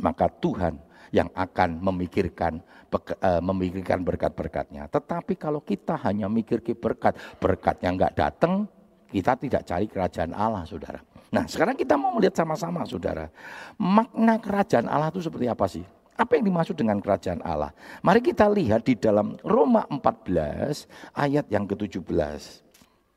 Maka 0.00 0.32
Tuhan 0.40 0.80
yang 1.12 1.28
akan 1.36 1.84
memikirkan 1.84 2.64
eh, 2.96 3.42
memikirkan 3.44 4.00
berkat-berkatnya. 4.08 4.88
Tetapi 4.88 5.36
kalau 5.36 5.60
kita 5.60 6.00
hanya 6.00 6.32
mikir 6.32 6.64
ke 6.64 6.72
berkat, 6.72 7.12
berkatnya 7.36 7.92
nggak 7.92 8.16
datang, 8.16 8.64
kita 9.12 9.36
tidak 9.36 9.68
cari 9.68 9.84
kerajaan 9.84 10.32
Allah, 10.32 10.64
saudara. 10.64 11.17
Nah 11.28 11.44
sekarang 11.44 11.76
kita 11.76 11.94
mau 12.00 12.16
melihat 12.16 12.40
sama-sama 12.40 12.88
saudara. 12.88 13.28
Makna 13.76 14.40
kerajaan 14.40 14.88
Allah 14.88 15.12
itu 15.12 15.20
seperti 15.20 15.46
apa 15.48 15.66
sih? 15.68 15.84
Apa 16.18 16.34
yang 16.34 16.50
dimaksud 16.50 16.74
dengan 16.74 16.98
kerajaan 16.98 17.38
Allah? 17.46 17.70
Mari 18.02 18.18
kita 18.18 18.50
lihat 18.50 18.82
di 18.82 18.98
dalam 18.98 19.38
Roma 19.46 19.86
14 19.86 21.14
ayat 21.14 21.46
yang 21.46 21.62
ke-17. 21.62 22.66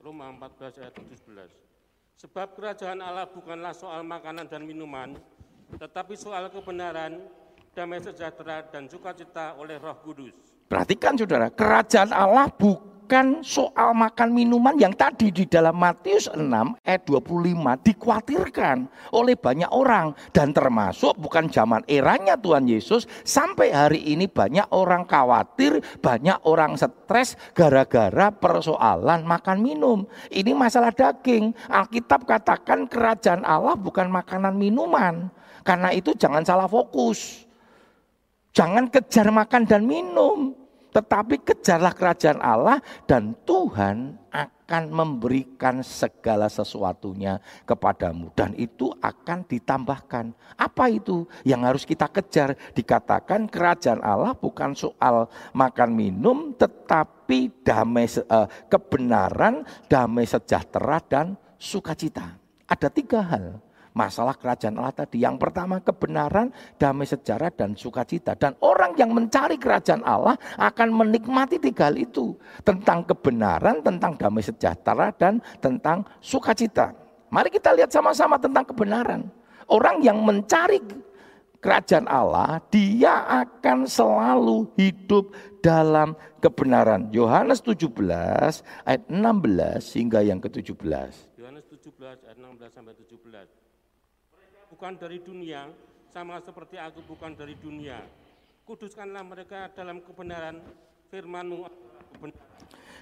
Roma 0.05 0.29
14 0.37 0.85
ayat 0.85 0.93
17. 0.93 1.49
Sebab 2.21 2.53
kerajaan 2.53 3.01
Allah 3.01 3.25
bukanlah 3.25 3.73
soal 3.73 4.05
makanan 4.05 4.45
dan 4.45 4.61
minuman, 4.61 5.17
tetapi 5.81 6.13
soal 6.13 6.53
kebenaran, 6.53 7.17
damai 7.73 7.97
sejahtera 7.97 8.61
dan 8.69 8.85
sukacita 8.85 9.57
oleh 9.57 9.81
Roh 9.81 9.97
Kudus. 10.05 10.50
Perhatikan 10.71 11.19
saudara, 11.19 11.51
kerajaan 11.51 12.15
Allah 12.15 12.47
bukan 12.55 13.43
soal 13.43 13.91
makan 13.91 14.31
minuman 14.31 14.71
yang 14.79 14.95
tadi 14.95 15.27
di 15.27 15.43
dalam 15.43 15.75
Matius 15.75 16.31
6 16.31 16.39
ayat 16.87 17.03
25 17.03 17.91
dikhawatirkan 17.91 18.87
oleh 19.11 19.35
banyak 19.35 19.67
orang 19.67 20.15
dan 20.31 20.55
termasuk 20.55 21.19
bukan 21.19 21.51
zaman 21.51 21.83
eranya 21.91 22.39
Tuhan 22.39 22.71
Yesus 22.71 23.03
sampai 23.27 23.75
hari 23.75 24.15
ini 24.15 24.31
banyak 24.31 24.71
orang 24.71 25.03
khawatir, 25.03 25.83
banyak 25.99 26.39
orang 26.47 26.79
stres 26.79 27.35
gara-gara 27.51 28.31
persoalan 28.31 29.27
makan 29.27 29.59
minum. 29.59 30.07
Ini 30.31 30.55
masalah 30.55 30.95
daging. 30.95 31.51
Alkitab 31.67 32.23
katakan 32.23 32.87
kerajaan 32.87 33.43
Allah 33.43 33.75
bukan 33.75 34.07
makanan 34.07 34.55
minuman. 34.55 35.27
Karena 35.67 35.91
itu 35.91 36.15
jangan 36.15 36.47
salah 36.47 36.71
fokus. 36.71 37.43
Jangan 38.55 38.87
kejar 38.87 39.27
makan 39.35 39.67
dan 39.67 39.83
minum. 39.83 40.60
Tetapi 40.91 41.39
kejarlah 41.41 41.95
kerajaan 41.95 42.43
Allah 42.43 42.83
dan 43.07 43.31
Tuhan 43.48 44.19
akan 44.31 44.83
memberikan 44.91 45.83
segala 45.83 46.51
sesuatunya 46.51 47.39
kepadamu. 47.63 48.31
Dan 48.36 48.55
itu 48.60 48.91
akan 49.00 49.48
ditambahkan. 49.48 50.36
Apa 50.60 50.91
itu 50.91 51.27
yang 51.48 51.63
harus 51.63 51.88
kita 51.88 52.12
kejar? 52.12 52.55
Dikatakan 52.75 53.48
kerajaan 53.48 54.03
Allah 54.03 54.36
bukan 54.36 54.75
soal 54.75 55.31
makan 55.55 55.91
minum 55.95 56.51
tetapi 56.55 57.63
damai 57.63 58.07
eh, 58.07 58.48
kebenaran, 58.67 59.63
damai 59.88 60.27
sejahtera 60.27 61.00
dan 61.03 61.39
sukacita. 61.55 62.36
Ada 62.67 62.88
tiga 62.88 63.19
hal 63.24 63.60
masalah 63.91 64.36
kerajaan 64.36 64.79
Allah 64.79 64.95
tadi. 64.95 65.24
Yang 65.24 65.38
pertama 65.39 65.79
kebenaran, 65.83 66.51
damai 66.79 67.07
sejarah 67.07 67.51
dan 67.51 67.75
sukacita. 67.75 68.36
Dan 68.36 68.55
orang 68.63 68.95
yang 68.95 69.12
mencari 69.12 69.60
kerajaan 69.60 70.03
Allah 70.03 70.36
akan 70.60 70.89
menikmati 70.91 71.60
tiga 71.60 71.91
hal 71.91 72.00
itu. 72.00 72.36
Tentang 72.63 73.03
kebenaran, 73.07 73.83
tentang 73.83 74.15
damai 74.15 74.43
sejahtera 74.43 75.12
dan 75.15 75.39
tentang 75.60 76.03
sukacita. 76.24 76.95
Mari 77.31 77.48
kita 77.51 77.71
lihat 77.71 77.91
sama-sama 77.91 78.36
tentang 78.36 78.67
kebenaran. 78.67 79.24
Orang 79.71 80.03
yang 80.03 80.19
mencari 80.19 80.83
kerajaan 81.63 82.10
Allah, 82.12 82.60
dia 82.67 83.24
akan 83.24 83.88
selalu 83.88 84.67
hidup 84.75 85.31
dalam 85.63 86.17
kebenaran. 86.43 87.07
Yohanes 87.15 87.63
17 87.63 87.88
ayat 88.83 89.03
16 89.07 89.95
hingga 89.95 90.19
yang 90.25 90.43
ke-17. 90.43 91.39
Yohanes 91.39 91.65
17 91.71 92.27
ayat 92.27 92.36
16 92.36 92.67
sampai 92.75 92.93
17 92.98 93.60
bukan 94.81 94.97
dari 94.97 95.21
dunia, 95.21 95.69
sama 96.09 96.41
seperti 96.41 96.73
aku 96.81 97.05
bukan 97.05 97.38
dari 97.38 97.53
dunia. 97.53 98.01
Kuduskanlah 98.65 99.21
mereka 99.21 99.69
dalam 99.77 100.01
kebenaran 100.01 100.57
firmanmu. 101.05 101.69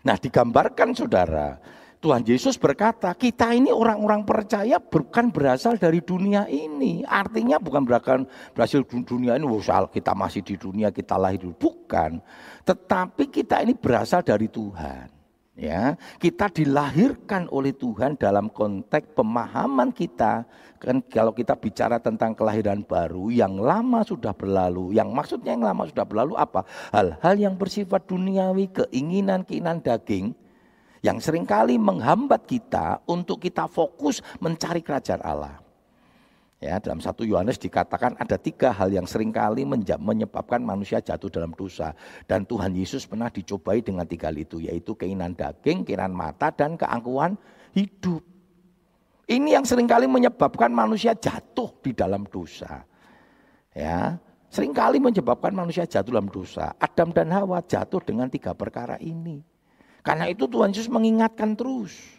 Nah 0.03 0.19
digambarkan 0.19 0.91
saudara, 0.91 1.55
Tuhan 2.03 2.27
Yesus 2.27 2.59
berkata, 2.59 3.15
kita 3.15 3.55
ini 3.55 3.71
orang-orang 3.71 4.27
percaya 4.27 4.75
bukan 4.75 5.31
berasal 5.31 5.79
dari 5.79 6.03
dunia 6.03 6.51
ini. 6.51 7.07
Artinya 7.07 7.55
bukan 7.63 7.87
berasal, 7.87 8.27
berhasil 8.51 8.83
dunia 8.83 9.39
ini, 9.39 9.47
oh, 9.47 9.63
kita 9.87 10.11
masih 10.11 10.43
di 10.43 10.59
dunia, 10.59 10.91
kita 10.91 11.15
lahir. 11.15 11.47
Bukan. 11.47 12.19
Tetapi 12.67 13.31
kita 13.31 13.63
ini 13.63 13.71
berasal 13.71 14.19
dari 14.19 14.51
Tuhan 14.51 15.18
ya 15.59 15.99
kita 16.17 16.47
dilahirkan 16.49 17.51
oleh 17.51 17.75
Tuhan 17.75 18.15
dalam 18.15 18.47
konteks 18.49 19.13
pemahaman 19.13 19.91
kita. 19.91 20.47
Kan 20.79 21.03
kalau 21.11 21.35
kita 21.35 21.59
bicara 21.59 21.99
tentang 21.99 22.31
kelahiran 22.31 22.81
baru 22.87 23.27
yang 23.27 23.59
lama 23.59 24.01
sudah 24.07 24.31
berlalu. 24.31 24.95
Yang 24.95 25.09
maksudnya 25.11 25.51
yang 25.53 25.67
lama 25.67 25.83
sudah 25.85 26.05
berlalu 26.07 26.33
apa? 26.39 26.63
Hal-hal 26.95 27.35
yang 27.35 27.59
bersifat 27.59 28.07
duniawi 28.07 28.71
keinginan 28.71 29.43
keinginan 29.43 29.83
daging 29.83 30.31
yang 31.03 31.19
sering 31.19 31.43
kali 31.43 31.75
menghambat 31.75 32.47
kita 32.47 33.03
untuk 33.07 33.43
kita 33.43 33.67
fokus 33.67 34.23
mencari 34.39 34.83
kerajaan 34.83 35.23
Allah 35.23 35.68
Ya, 36.59 36.75
dalam 36.75 36.99
satu 36.99 37.23
Yohanes 37.23 37.55
dikatakan 37.55 38.19
ada 38.19 38.35
tiga 38.35 38.75
hal 38.75 38.91
yang 38.91 39.07
sering 39.07 39.31
kali 39.31 39.63
menyebabkan 39.95 40.59
manusia 40.59 40.99
jatuh 40.99 41.31
dalam 41.31 41.55
dosa. 41.55 41.95
Dan 42.27 42.43
Tuhan 42.43 42.75
Yesus 42.75 43.07
pernah 43.07 43.31
dicobai 43.31 43.79
dengan 43.79 44.03
tiga 44.03 44.27
hal 44.27 44.35
itu, 44.35 44.59
yaitu 44.59 44.91
keinginan 44.91 45.31
daging, 45.39 45.87
keinginan 45.87 46.11
mata, 46.11 46.51
dan 46.51 46.75
keangkuhan 46.75 47.39
hidup. 47.71 48.19
Ini 49.23 49.55
yang 49.55 49.63
sering 49.63 49.87
kali 49.87 50.03
menyebabkan 50.11 50.67
manusia 50.67 51.15
jatuh 51.15 51.79
di 51.79 51.95
dalam 51.95 52.27
dosa. 52.27 52.83
Ya, 53.71 54.19
sering 54.51 54.75
kali 54.75 54.99
menyebabkan 54.99 55.55
manusia 55.55 55.87
jatuh 55.87 56.11
dalam 56.11 56.27
dosa. 56.27 56.75
Adam 56.75 57.15
dan 57.15 57.31
Hawa 57.31 57.63
jatuh 57.63 58.03
dengan 58.03 58.27
tiga 58.27 58.51
perkara 58.51 58.99
ini. 58.99 59.39
Karena 60.03 60.27
itu 60.27 60.43
Tuhan 60.43 60.75
Yesus 60.75 60.91
mengingatkan 60.91 61.55
terus. 61.55 62.18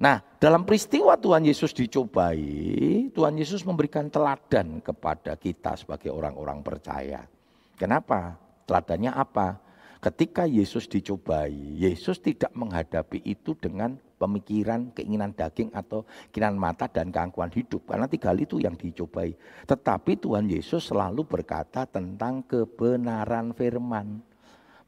Nah, 0.00 0.16
dalam 0.40 0.64
peristiwa 0.64 1.12
Tuhan 1.20 1.44
Yesus 1.44 1.76
dicobai, 1.76 3.12
Tuhan 3.12 3.36
Yesus 3.36 3.68
memberikan 3.68 4.08
teladan 4.08 4.80
kepada 4.80 5.36
kita 5.36 5.76
sebagai 5.76 6.08
orang-orang 6.08 6.64
percaya. 6.64 7.28
Kenapa? 7.76 8.32
Teladannya 8.64 9.12
apa? 9.12 9.60
Ketika 10.00 10.48
Yesus 10.48 10.88
dicobai, 10.88 11.76
Yesus 11.76 12.16
tidak 12.24 12.48
menghadapi 12.56 13.20
itu 13.28 13.52
dengan 13.60 14.00
pemikiran, 14.16 14.88
keinginan 14.96 15.36
daging 15.36 15.68
atau 15.76 16.08
keinginan 16.32 16.56
mata 16.56 16.88
dan 16.88 17.12
keangkuhan 17.12 17.52
hidup. 17.52 17.84
Karena 17.84 18.08
tiga 18.08 18.32
hal 18.32 18.40
itu 18.40 18.56
yang 18.56 18.80
dicobai. 18.80 19.36
Tetapi 19.68 20.16
Tuhan 20.16 20.48
Yesus 20.48 20.88
selalu 20.88 21.28
berkata 21.28 21.84
tentang 21.84 22.40
kebenaran 22.48 23.52
firman. 23.52 24.24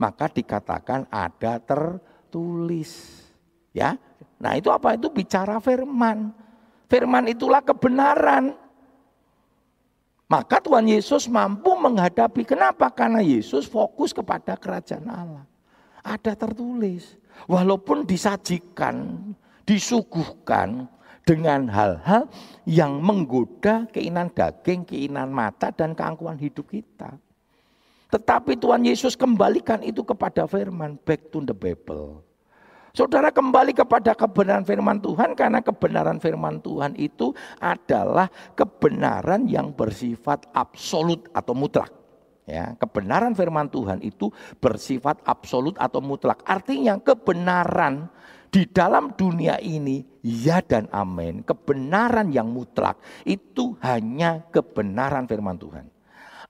Maka 0.01 0.33
dikatakan 0.33 1.05
ada 1.12 1.61
tertulis. 1.61 3.20
Ya, 3.77 4.01
Nah 4.42 4.59
itu 4.59 4.74
apa? 4.74 4.98
Itu 4.98 5.07
bicara 5.07 5.62
firman. 5.62 6.35
Firman 6.90 7.31
itulah 7.31 7.62
kebenaran. 7.62 8.59
Maka 10.26 10.59
Tuhan 10.59 10.90
Yesus 10.90 11.31
mampu 11.31 11.78
menghadapi. 11.78 12.42
Kenapa? 12.42 12.90
Karena 12.90 13.22
Yesus 13.22 13.70
fokus 13.70 14.11
kepada 14.11 14.59
kerajaan 14.59 15.07
Allah. 15.07 15.46
Ada 16.02 16.35
tertulis. 16.35 17.14
Walaupun 17.46 18.02
disajikan, 18.02 19.31
disuguhkan 19.62 20.90
dengan 21.22 21.70
hal-hal 21.70 22.26
yang 22.66 22.98
menggoda 22.98 23.87
keinginan 23.94 24.26
daging, 24.35 24.83
keinginan 24.83 25.31
mata, 25.31 25.70
dan 25.70 25.94
keangkuhan 25.94 26.35
hidup 26.37 26.66
kita. 26.66 27.14
Tetapi 28.11 28.59
Tuhan 28.59 28.83
Yesus 28.85 29.14
kembalikan 29.14 29.81
itu 29.87 30.02
kepada 30.02 30.44
firman, 30.50 30.98
back 31.07 31.31
to 31.31 31.40
the 31.40 31.55
Bible. 31.55 32.32
Saudara 32.92 33.33
kembali 33.33 33.72
kepada 33.72 34.12
kebenaran 34.12 34.68
firman 34.68 35.00
Tuhan 35.00 35.33
karena 35.33 35.64
kebenaran 35.64 36.20
firman 36.20 36.61
Tuhan 36.61 36.92
itu 37.00 37.33
adalah 37.57 38.28
kebenaran 38.52 39.48
yang 39.48 39.72
bersifat 39.72 40.44
absolut 40.52 41.24
atau 41.33 41.57
mutlak. 41.57 41.88
Ya, 42.44 42.76
kebenaran 42.76 43.33
firman 43.33 43.72
Tuhan 43.72 44.05
itu 44.05 44.28
bersifat 44.61 45.24
absolut 45.24 45.72
atau 45.81 46.05
mutlak. 46.05 46.44
Artinya 46.44 47.00
kebenaran 47.00 48.12
di 48.52 48.68
dalam 48.68 49.16
dunia 49.16 49.57
ini 49.57 50.05
ya 50.20 50.61
dan 50.61 50.85
amin. 50.92 51.40
Kebenaran 51.48 52.28
yang 52.28 52.52
mutlak 52.52 53.00
itu 53.24 53.72
hanya 53.81 54.44
kebenaran 54.52 55.24
firman 55.24 55.57
Tuhan. 55.57 55.88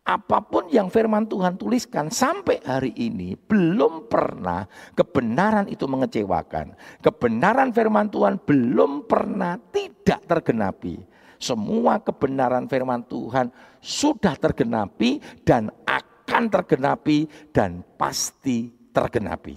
Apa 0.02 0.42
pun 0.42 0.66
yang 0.66 0.90
firman 0.90 1.30
Tuhan 1.30 1.54
tuliskan 1.54 2.10
sampai 2.10 2.58
hari 2.66 2.90
ini 2.98 3.38
belum 3.38 4.10
pernah 4.10 4.66
kebenaran 4.98 5.70
itu 5.70 5.86
mengecewakan. 5.86 6.74
Kebenaran 6.98 7.70
firman 7.70 8.10
Tuhan 8.10 8.42
belum 8.42 9.06
pernah 9.06 9.62
tidak 9.70 10.26
tergenapi. 10.26 10.98
Semua 11.38 12.02
kebenaran 12.02 12.66
firman 12.66 13.06
Tuhan 13.06 13.54
sudah 13.78 14.34
tergenapi 14.34 15.22
dan 15.46 15.70
akan 15.86 16.50
tergenapi 16.50 17.30
dan 17.54 17.86
pasti 17.94 18.74
tergenapi. 18.90 19.54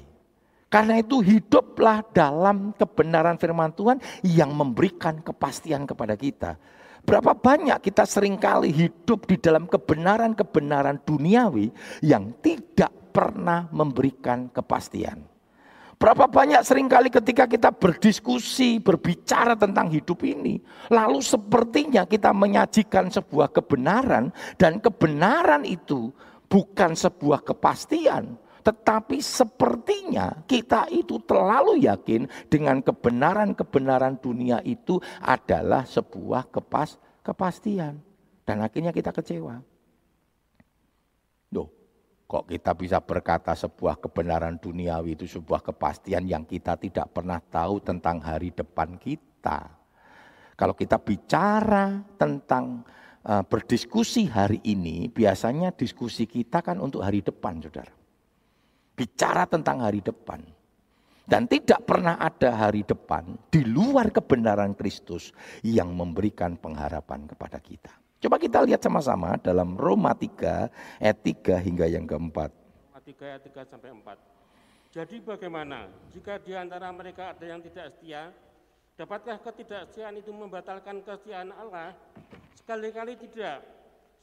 Karena 0.70 1.02
itu 1.02 1.26
hiduplah 1.26 2.06
dalam 2.14 2.70
kebenaran 2.78 3.42
firman 3.42 3.74
Tuhan 3.74 3.98
yang 4.22 4.54
memberikan 4.54 5.26
kepastian 5.26 5.90
kepada 5.90 6.14
kita 6.14 6.58
Berapa 7.06 7.38
banyak 7.38 7.86
kita 7.86 8.04
sering 8.10 8.42
kali 8.42 8.74
hidup 8.74 9.30
di 9.30 9.38
dalam 9.38 9.70
kebenaran-kebenaran 9.70 11.06
duniawi 11.06 11.70
yang 12.02 12.34
tidak 12.42 12.90
pernah 13.14 13.70
memberikan 13.70 14.50
kepastian. 14.50 15.22
Berapa 15.96 16.28
banyak 16.28 16.60
sering 16.68 16.92
kali 16.92 17.08
ketika 17.08 17.48
kita 17.48 17.72
berdiskusi, 17.72 18.84
berbicara 18.84 19.56
tentang 19.56 19.88
hidup 19.88 20.28
ini. 20.28 20.60
Lalu 20.92 21.24
sepertinya 21.24 22.04
kita 22.04 22.36
menyajikan 22.36 23.08
sebuah 23.08 23.54
kebenaran 23.56 24.34
dan 24.60 24.84
kebenaran 24.84 25.64
itu 25.64 26.12
bukan 26.52 27.00
sebuah 27.00 27.48
kepastian. 27.48 28.36
Tetapi 28.66 29.22
sepertinya 29.22 30.42
kita 30.50 30.90
itu 30.90 31.22
terlalu 31.22 31.86
yakin 31.86 32.26
dengan 32.50 32.82
kebenaran-kebenaran 32.82 34.18
dunia 34.18 34.58
itu 34.66 34.98
adalah 35.22 35.86
sebuah 35.86 36.50
kepas 36.50 36.98
kepastian. 37.22 38.02
Dan 38.42 38.66
akhirnya 38.66 38.90
kita 38.90 39.14
kecewa. 39.14 39.62
Loh, 41.54 41.70
Kok 42.26 42.50
kita 42.50 42.74
bisa 42.74 42.98
berkata 43.06 43.54
sebuah 43.54 44.02
kebenaran 44.02 44.58
duniawi 44.58 45.14
itu 45.14 45.30
sebuah 45.30 45.62
kepastian 45.62 46.26
yang 46.26 46.42
kita 46.42 46.74
tidak 46.74 47.14
pernah 47.14 47.38
tahu 47.38 47.78
tentang 47.86 48.18
hari 48.18 48.50
depan 48.50 48.98
kita. 48.98 49.70
Kalau 50.58 50.74
kita 50.74 50.98
bicara 50.98 52.02
tentang 52.18 52.82
uh, 53.30 53.44
berdiskusi 53.46 54.26
hari 54.26 54.58
ini, 54.68 55.06
biasanya 55.06 55.70
diskusi 55.72 56.26
kita 56.26 56.66
kan 56.66 56.82
untuk 56.82 57.06
hari 57.06 57.22
depan, 57.22 57.62
saudara. 57.62 57.95
Bicara 58.96 59.44
tentang 59.44 59.84
hari 59.84 60.00
depan. 60.00 60.40
Dan 61.26 61.50
tidak 61.50 61.84
pernah 61.84 62.16
ada 62.22 62.54
hari 62.54 62.86
depan 62.86 63.36
di 63.50 63.66
luar 63.66 64.14
kebenaran 64.14 64.78
Kristus 64.78 65.34
yang 65.66 65.92
memberikan 65.92 66.54
pengharapan 66.54 67.26
kepada 67.26 67.58
kita. 67.58 67.90
Coba 68.22 68.38
kita 68.38 68.62
lihat 68.62 68.80
sama-sama 68.80 69.36
dalam 69.42 69.74
Roma 69.74 70.14
3 70.14 71.02
ayat 71.02 71.20
3 71.26 71.66
hingga 71.66 71.90
yang 71.90 72.06
keempat. 72.06 72.54
Roma 72.54 73.02
3 73.02 73.26
ayat 73.26 73.42
3 73.42 73.74
sampai 73.74 73.90
4. 73.90 74.96
Jadi 74.96 75.18
bagaimana 75.20 75.92
jika 76.14 76.40
di 76.40 76.56
antara 76.56 76.88
mereka 76.94 77.36
ada 77.36 77.44
yang 77.44 77.60
tidak 77.60 77.92
setia? 77.98 78.32
Dapatkah 78.96 79.42
ketidaksetiaan 79.44 80.16
itu 80.22 80.32
membatalkan 80.32 81.04
kesetiaan 81.04 81.52
Allah? 81.52 81.92
Sekali-kali 82.56 83.20
tidak. 83.20 83.60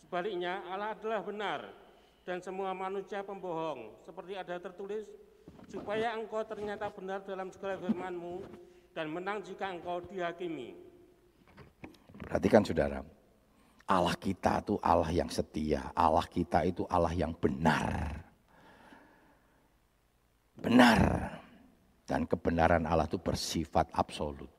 Sebaliknya 0.00 0.64
Allah 0.70 0.96
adalah 0.96 1.20
benar 1.20 1.60
dan 2.22 2.38
semua 2.38 2.70
manusia 2.74 3.22
pembohong. 3.22 3.90
Seperti 4.06 4.32
ada 4.38 4.58
tertulis, 4.58 5.06
supaya 5.70 6.14
engkau 6.14 6.42
ternyata 6.46 6.90
benar 6.90 7.22
dalam 7.26 7.50
segala 7.50 7.78
firmanmu 7.82 8.46
dan 8.94 9.10
menang 9.10 9.42
jika 9.42 9.72
engkau 9.72 10.04
dihakimi. 10.06 10.76
Perhatikan 12.22 12.62
saudara, 12.62 13.02
Allah 13.88 14.14
kita 14.14 14.62
itu 14.62 14.78
Allah 14.78 15.10
yang 15.10 15.28
setia, 15.28 15.90
Allah 15.92 16.24
kita 16.24 16.62
itu 16.64 16.86
Allah 16.86 17.12
yang 17.12 17.34
benar. 17.34 18.22
Benar. 20.62 21.00
Dan 22.06 22.28
kebenaran 22.28 22.84
Allah 22.86 23.08
itu 23.08 23.18
bersifat 23.18 23.88
absolut. 23.96 24.50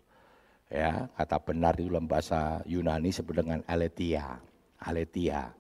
Ya, 0.73 1.05
kata 1.13 1.37
benar 1.37 1.77
itu 1.77 1.85
dalam 1.85 2.09
bahasa 2.09 2.65
Yunani 2.65 3.13
sebut 3.13 3.45
dengan 3.45 3.61
aletia. 3.69 4.41
Aletia. 4.81 5.53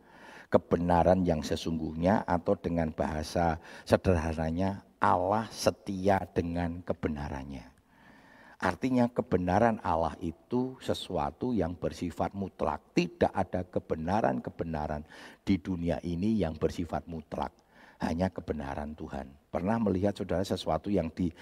Kebenaran 0.53 1.25
yang 1.25 1.41
sesungguhnya 1.41 2.29
atau 2.29 2.53
dengan 2.53 2.93
bahasa 2.93 3.57
sederhananya 3.89 4.85
Allah 5.01 5.49
setia 5.49 6.21
dengan 6.29 6.85
kebenarannya. 6.85 7.73
Artinya 8.63 9.11
kebenaran 9.11 9.81
Allah 9.83 10.13
itu 10.23 10.79
sesuatu 10.79 11.51
yang 11.51 11.75
bersifat 11.75 12.31
mutlak. 12.31 12.79
Tidak 12.95 13.33
ada 13.33 13.67
kebenaran-kebenaran 13.67 15.03
di 15.41 15.59
dunia 15.59 15.99
ini 16.05 16.39
yang 16.39 16.55
bersifat 16.55 17.03
mutlak. 17.09 17.51
Hanya 17.99 18.31
kebenaran 18.31 18.95
Tuhan. 18.95 19.27
Pernah 19.51 19.81
melihat 19.83 20.15
saudara 20.15 20.47
sesuatu 20.47 20.87
yang 20.87 21.11
di, 21.11 21.33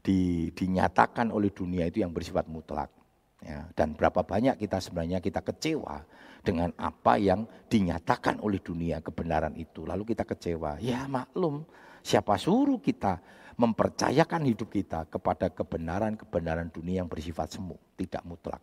di, 0.00 0.48
dinyatakan 0.54 1.28
oleh 1.28 1.52
dunia 1.52 1.84
itu 1.84 2.00
yang 2.00 2.16
bersifat 2.16 2.48
mutlak. 2.48 2.99
Ya, 3.40 3.64
dan 3.72 3.96
berapa 3.96 4.20
banyak 4.20 4.60
kita 4.60 4.84
sebenarnya 4.84 5.24
kita 5.24 5.40
kecewa 5.40 6.04
dengan 6.44 6.76
apa 6.76 7.16
yang 7.16 7.48
dinyatakan 7.72 8.36
oleh 8.44 8.60
dunia 8.60 9.00
kebenaran 9.00 9.56
itu. 9.56 9.88
Lalu 9.88 10.12
kita 10.12 10.28
kecewa. 10.28 10.76
Ya 10.76 11.08
maklum, 11.08 11.64
siapa 12.04 12.36
suruh 12.36 12.76
kita 12.76 13.16
mempercayakan 13.56 14.44
hidup 14.44 14.68
kita 14.68 15.08
kepada 15.08 15.48
kebenaran-kebenaran 15.52 16.68
dunia 16.68 17.04
yang 17.04 17.08
bersifat 17.08 17.56
semu, 17.56 17.76
tidak 17.96 18.24
mutlak. 18.28 18.60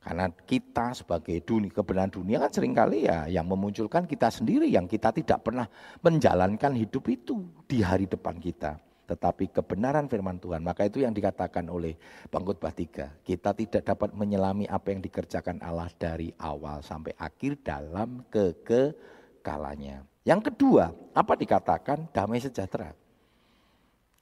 Karena 0.00 0.32
kita 0.32 0.96
sebagai 0.96 1.36
dunia, 1.44 1.70
kebenaran 1.70 2.08
dunia 2.08 2.40
kan 2.40 2.50
sering 2.50 2.72
kali 2.72 3.04
ya 3.04 3.28
yang 3.28 3.44
memunculkan 3.44 4.08
kita 4.08 4.32
sendiri 4.32 4.70
yang 4.70 4.88
kita 4.88 5.12
tidak 5.12 5.44
pernah 5.44 5.68
menjalankan 6.00 6.72
hidup 6.72 7.04
itu 7.12 7.44
di 7.68 7.84
hari 7.84 8.08
depan 8.08 8.40
kita. 8.40 8.80
Tetapi 9.10 9.50
kebenaran 9.50 10.06
firman 10.06 10.38
Tuhan, 10.38 10.62
maka 10.62 10.86
itu 10.86 11.02
yang 11.02 11.10
dikatakan 11.10 11.66
oleh 11.66 11.98
Pengkhotbah 12.30 12.70
3. 12.70 13.26
Kita 13.26 13.50
tidak 13.58 13.82
dapat 13.82 14.14
menyelami 14.14 14.70
apa 14.70 14.94
yang 14.94 15.02
dikerjakan 15.02 15.58
Allah 15.58 15.90
dari 15.98 16.30
awal 16.38 16.86
sampai 16.86 17.18
akhir 17.18 17.66
dalam 17.66 18.22
kekekalannya. 18.30 20.06
Yang 20.22 20.54
kedua, 20.54 20.94
apa 21.10 21.32
dikatakan 21.34 22.06
damai 22.14 22.38
sejahtera. 22.38 22.94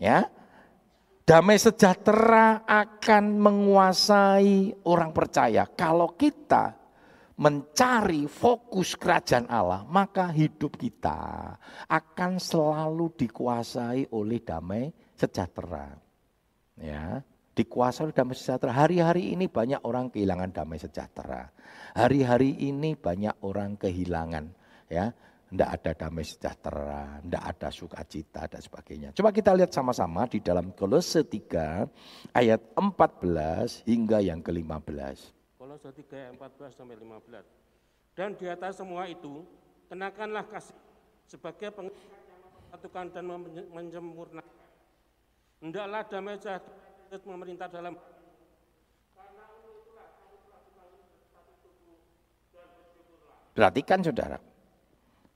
Ya. 0.01 0.33
Damai 1.29 1.61
sejahtera 1.61 2.65
akan 2.65 3.25
menguasai 3.37 4.73
orang 4.89 5.13
percaya. 5.13 5.69
Kalau 5.69 6.17
kita 6.17 6.78
mencari 7.39 8.27
fokus 8.27 8.99
kerajaan 8.99 9.47
Allah, 9.47 9.87
maka 9.87 10.29
hidup 10.35 10.75
kita 10.75 11.55
akan 11.87 12.43
selalu 12.43 13.15
dikuasai 13.15 14.11
oleh 14.11 14.43
damai 14.43 14.91
sejahtera. 15.15 15.95
Ya, 16.79 17.23
dikuasai 17.55 18.11
oleh 18.11 18.17
damai 18.19 18.35
sejahtera. 18.35 18.75
Hari-hari 18.75 19.39
ini 19.39 19.47
banyak 19.47 19.87
orang 19.87 20.11
kehilangan 20.11 20.51
damai 20.51 20.83
sejahtera. 20.83 21.47
Hari-hari 21.95 22.59
ini 22.67 22.99
banyak 22.99 23.39
orang 23.47 23.79
kehilangan 23.79 24.51
ya 24.91 25.15
tidak 25.49 25.69
ada 25.81 25.91
damai 25.97 26.25
sejahtera, 26.29 27.25
tidak 27.25 27.45
ada 27.55 27.69
sukacita 27.73 28.43
dan 28.53 28.61
sebagainya. 28.61 29.09
Coba 29.17 29.33
kita 29.33 29.57
lihat 29.57 29.73
sama-sama 29.73 30.29
di 30.29 30.45
dalam 30.45 30.77
Kolose 30.77 31.25
3 31.25 32.37
ayat 32.37 32.61
14 32.77 33.89
hingga 33.89 34.21
yang 34.21 34.45
ke-15. 34.45 35.38
Kolose 35.69 35.93
3 35.93 36.33
ayat 36.33 36.33
14 36.33 36.81
sampai 36.81 36.97
15. 36.97 37.45
Dan 38.17 38.33
di 38.41 38.49
atas 38.49 38.81
semua 38.81 39.05
itu, 39.05 39.45
kenakanlah 39.93 40.49
kasih 40.49 40.73
sebagai 41.29 41.69
mempersatukan 41.77 43.13
dan 43.13 43.25
menyempurnakan. 43.77 44.57
Hendaklah 45.61 46.09
damai 46.09 46.41
sejahtera 46.41 47.21
memerintah 47.21 47.69
dalam 47.69 48.01
Perhatikan 53.53 54.01
saudara, 54.01 54.41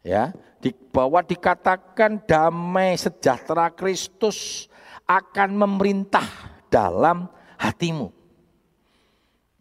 Ya, 0.01 0.33
di 0.64 0.73
bahwa 0.73 1.21
dikatakan 1.21 2.25
damai 2.25 2.97
sejahtera 2.97 3.68
Kristus 3.68 4.73
akan 5.05 5.61
memerintah 5.61 6.25
dalam 6.73 7.29
hatimu. 7.61 8.22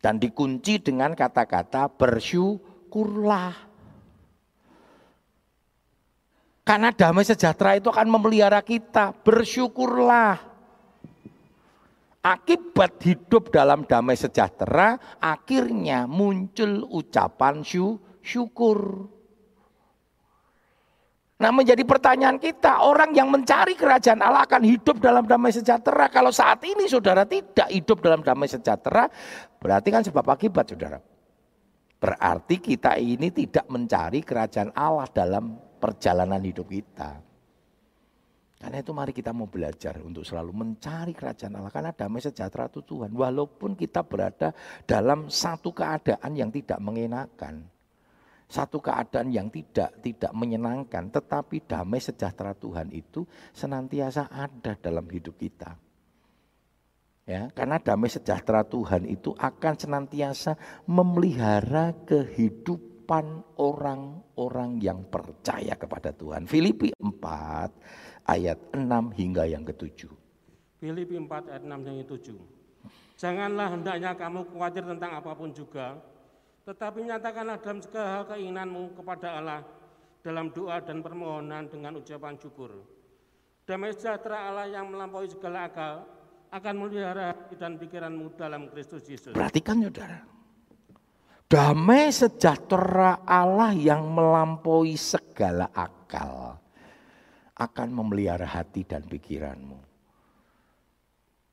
Dan 0.01 0.17
dikunci 0.17 0.81
dengan 0.81 1.13
kata-kata 1.13 1.85
bersyukurlah. 1.93 3.53
Karena 6.65 6.89
damai 6.89 7.25
sejahtera 7.25 7.77
itu 7.77 7.89
akan 7.93 8.09
memelihara 8.09 8.65
kita, 8.65 9.13
bersyukurlah. 9.21 10.41
Akibat 12.21 13.01
hidup 13.01 13.49
dalam 13.49 13.85
damai 13.85 14.13
sejahtera, 14.13 14.97
akhirnya 15.17 16.05
muncul 16.05 16.85
ucapan 16.89 17.65
syukur. 18.21 19.09
Nah 21.41 21.49
menjadi 21.49 21.81
pertanyaan 21.81 22.37
kita, 22.37 22.85
orang 22.85 23.17
yang 23.17 23.33
mencari 23.33 23.73
kerajaan 23.73 24.21
Allah 24.21 24.45
akan 24.45 24.61
hidup 24.61 25.01
dalam 25.01 25.25
damai 25.25 25.49
sejahtera. 25.49 26.05
Kalau 26.13 26.29
saat 26.29 26.61
ini 26.61 26.85
saudara 26.85 27.25
tidak 27.25 27.65
hidup 27.73 27.97
dalam 27.97 28.21
damai 28.21 28.45
sejahtera, 28.45 29.09
berarti 29.57 29.89
kan 29.89 30.05
sebab 30.05 30.21
akibat 30.29 30.69
saudara. 30.69 31.01
Berarti 31.97 32.61
kita 32.61 32.93
ini 33.01 33.33
tidak 33.33 33.65
mencari 33.73 34.21
kerajaan 34.21 34.69
Allah 34.77 35.09
dalam 35.09 35.57
perjalanan 35.81 36.45
hidup 36.45 36.69
kita. 36.69 37.17
Karena 38.61 38.77
itu 38.77 38.93
mari 38.93 39.09
kita 39.09 39.33
mau 39.33 39.49
belajar 39.49 39.97
untuk 40.05 40.21
selalu 40.21 40.53
mencari 40.53 41.17
kerajaan 41.17 41.57
Allah. 41.57 41.73
Karena 41.73 41.89
damai 41.89 42.21
sejahtera 42.21 42.69
itu 42.69 42.85
Tuhan. 42.85 43.09
Walaupun 43.17 43.73
kita 43.73 44.05
berada 44.05 44.53
dalam 44.85 45.25
satu 45.25 45.73
keadaan 45.73 46.37
yang 46.37 46.53
tidak 46.53 46.77
mengenakan 46.77 47.65
satu 48.51 48.83
keadaan 48.83 49.31
yang 49.31 49.47
tidak 49.47 50.03
tidak 50.03 50.35
menyenangkan, 50.35 51.07
tetapi 51.07 51.63
damai 51.63 52.03
sejahtera 52.03 52.51
Tuhan 52.51 52.91
itu 52.91 53.23
senantiasa 53.55 54.27
ada 54.27 54.75
dalam 54.75 55.07
hidup 55.07 55.39
kita. 55.39 55.79
Ya, 57.23 57.47
karena 57.55 57.79
damai 57.79 58.11
sejahtera 58.11 58.67
Tuhan 58.67 59.07
itu 59.07 59.31
akan 59.31 59.73
senantiasa 59.79 60.83
memelihara 60.83 61.95
kehidupan 62.03 63.55
orang-orang 63.55 64.83
yang 64.83 65.07
percaya 65.07 65.79
kepada 65.79 66.11
Tuhan. 66.11 66.43
Filipi 66.43 66.91
4 66.91 68.27
ayat 68.27 68.59
6 68.75 68.83
hingga 69.15 69.47
yang 69.47 69.63
ketujuh. 69.63 70.11
Filipi 70.81 71.15
4 71.15 71.55
ayat 71.55 71.63
6 71.63 71.87
hingga 71.87 72.05
7. 72.19 72.35
Janganlah 73.15 73.79
hendaknya 73.79 74.11
kamu 74.17 74.49
khawatir 74.49 74.81
tentang 74.81 75.13
apa 75.13 75.31
pun 75.37 75.53
juga, 75.53 75.93
tetapi 76.61 77.09
nyatakanlah 77.09 77.57
dalam 77.57 77.79
segala 77.81 78.07
hal 78.19 78.23
keinginanmu 78.29 78.93
kepada 78.93 79.27
Allah 79.41 79.61
dalam 80.21 80.53
doa 80.53 80.77
dan 80.81 81.01
permohonan 81.01 81.65
dengan 81.67 81.97
ucapan 81.97 82.37
syukur. 82.37 82.71
Damai 83.65 83.93
sejahtera 83.93 84.49
Allah 84.53 84.69
yang 84.69 84.89
melampaui 84.93 85.29
segala 85.29 85.69
akal 85.69 86.05
akan 86.51 86.73
melihara 86.77 87.33
hati 87.33 87.55
dan 87.57 87.79
pikiranmu 87.81 88.37
dalam 88.37 88.69
Kristus 88.69 89.05
Yesus. 89.09 89.33
Perhatikan 89.33 89.81
saudara. 89.81 90.21
Damai 91.51 92.13
sejahtera 92.15 93.27
Allah 93.27 93.75
yang 93.75 94.07
melampaui 94.07 94.95
segala 94.95 95.67
akal. 95.75 96.59
akan 97.61 97.93
memelihara 97.93 98.49
hati 98.49 98.81
dan 98.81 99.05
pikiranmu. 99.05 99.77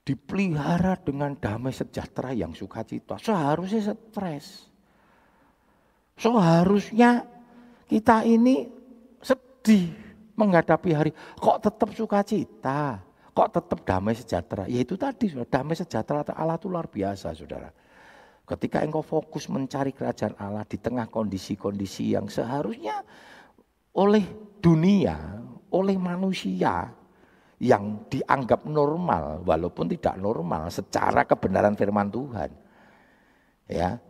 Dipelihara 0.08 0.96
dengan 0.96 1.36
damai 1.36 1.68
sejahtera 1.68 2.32
yang 2.32 2.56
sukacita. 2.56 3.20
Seharusnya 3.20 3.92
stres. 3.92 4.67
Seharusnya 6.18 7.22
kita 7.86 8.26
ini 8.26 8.66
sedih 9.22 9.94
menghadapi 10.34 10.90
hari. 10.90 11.10
Kok 11.38 11.58
tetap 11.62 11.88
sukacita? 11.94 13.00
Kok 13.30 13.48
tetap 13.54 13.78
damai 13.86 14.18
sejahtera? 14.18 14.66
Ya 14.66 14.82
itu 14.82 14.98
tadi, 14.98 15.30
damai 15.46 15.78
sejahtera 15.78 16.26
Allah 16.34 16.58
itu 16.58 16.66
luar 16.66 16.90
biasa, 16.90 17.30
saudara. 17.38 17.70
Ketika 18.42 18.82
engkau 18.82 19.04
fokus 19.04 19.46
mencari 19.46 19.94
kerajaan 19.94 20.34
Allah 20.40 20.66
di 20.66 20.74
tengah 20.80 21.06
kondisi-kondisi 21.06 22.18
yang 22.18 22.26
seharusnya 22.26 23.04
oleh 23.94 24.24
dunia, 24.58 25.38
oleh 25.70 25.94
manusia 26.00 26.90
yang 27.58 28.06
dianggap 28.10 28.66
normal 28.66 29.42
walaupun 29.42 29.90
tidak 29.90 30.14
normal 30.18 30.70
secara 30.70 31.22
kebenaran 31.26 31.74
firman 31.78 32.10
Tuhan. 32.10 32.50
Ya. 33.68 34.02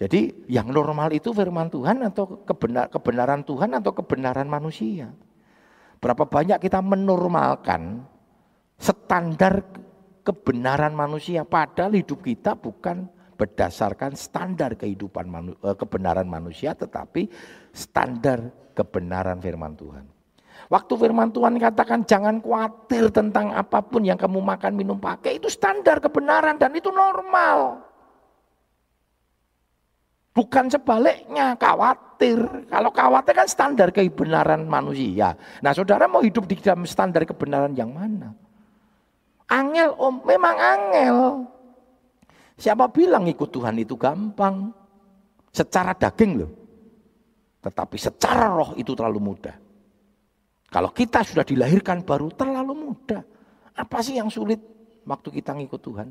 Jadi 0.00 0.48
yang 0.48 0.72
normal 0.72 1.12
itu 1.12 1.30
firman 1.30 1.68
Tuhan 1.68 2.00
atau 2.02 2.42
kebenar, 2.42 2.88
kebenaran 2.88 3.44
Tuhan 3.44 3.70
atau 3.76 3.92
kebenaran 3.92 4.48
manusia. 4.48 5.12
Berapa 6.02 6.26
banyak 6.26 6.58
kita 6.58 6.82
menormalkan 6.82 8.02
standar 8.80 9.62
kebenaran 10.26 10.90
manusia 10.96 11.46
padahal 11.46 11.94
hidup 11.94 12.24
kita 12.26 12.58
bukan 12.58 13.06
berdasarkan 13.38 14.14
standar 14.18 14.74
kehidupan 14.74 15.26
manu, 15.26 15.52
eh, 15.62 15.76
kebenaran 15.78 16.26
manusia 16.26 16.74
tetapi 16.74 17.30
standar 17.70 18.50
kebenaran 18.74 19.38
firman 19.38 19.74
Tuhan. 19.78 20.06
Waktu 20.70 20.94
firman 20.94 21.28
Tuhan 21.34 21.58
katakan 21.58 22.06
jangan 22.06 22.40
khawatir 22.40 23.12
tentang 23.12 23.52
apa 23.52 23.82
pun 23.82 24.06
yang 24.06 24.16
kamu 24.16 24.40
makan, 24.40 24.72
minum, 24.72 24.96
pakai 24.96 25.36
itu 25.36 25.50
standar 25.50 26.00
kebenaran 26.00 26.56
dan 26.56 26.72
itu 26.72 26.88
normal. 26.88 27.82
Bukan 30.32 30.72
sebaliknya 30.72 31.52
khawatir. 31.60 32.40
Kalau 32.72 32.88
khawatir 32.88 33.34
kan 33.36 33.48
standar 33.48 33.92
kebenaran 33.92 34.64
manusia. 34.64 35.36
Nah 35.60 35.76
saudara 35.76 36.08
mau 36.08 36.24
hidup 36.24 36.48
di 36.48 36.56
dalam 36.56 36.88
standar 36.88 37.28
kebenaran 37.28 37.76
yang 37.76 37.92
mana? 37.92 38.32
Angel 39.52 39.92
om, 40.00 40.24
memang 40.24 40.56
angel. 40.56 41.16
Siapa 42.56 42.88
bilang 42.88 43.28
ikut 43.28 43.52
Tuhan 43.52 43.76
itu 43.76 44.00
gampang? 44.00 44.72
Secara 45.52 45.92
daging 45.92 46.32
loh. 46.40 46.52
Tetapi 47.60 47.96
secara 48.00 48.48
roh 48.48 48.72
itu 48.80 48.96
terlalu 48.96 49.20
mudah. 49.20 49.56
Kalau 50.72 50.88
kita 50.96 51.20
sudah 51.20 51.44
dilahirkan 51.44 52.00
baru 52.00 52.32
terlalu 52.32 52.72
mudah. 52.72 53.20
Apa 53.76 54.00
sih 54.00 54.16
yang 54.16 54.32
sulit 54.32 54.56
waktu 55.04 55.28
kita 55.28 55.52
ngikut 55.52 55.80
Tuhan? 55.84 56.08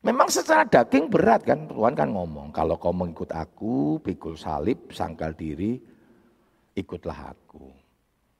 Memang 0.00 0.32
secara 0.32 0.64
daging 0.64 1.12
berat 1.12 1.44
kan, 1.44 1.68
Tuhan 1.68 1.92
kan 1.92 2.08
ngomong, 2.08 2.48
kalau 2.56 2.80
kau 2.80 2.88
mengikut 2.88 3.28
aku, 3.36 4.00
pikul 4.00 4.32
salib, 4.32 4.88
sangkal 4.88 5.36
diri, 5.36 5.76
ikutlah 6.72 7.36
aku. 7.36 7.68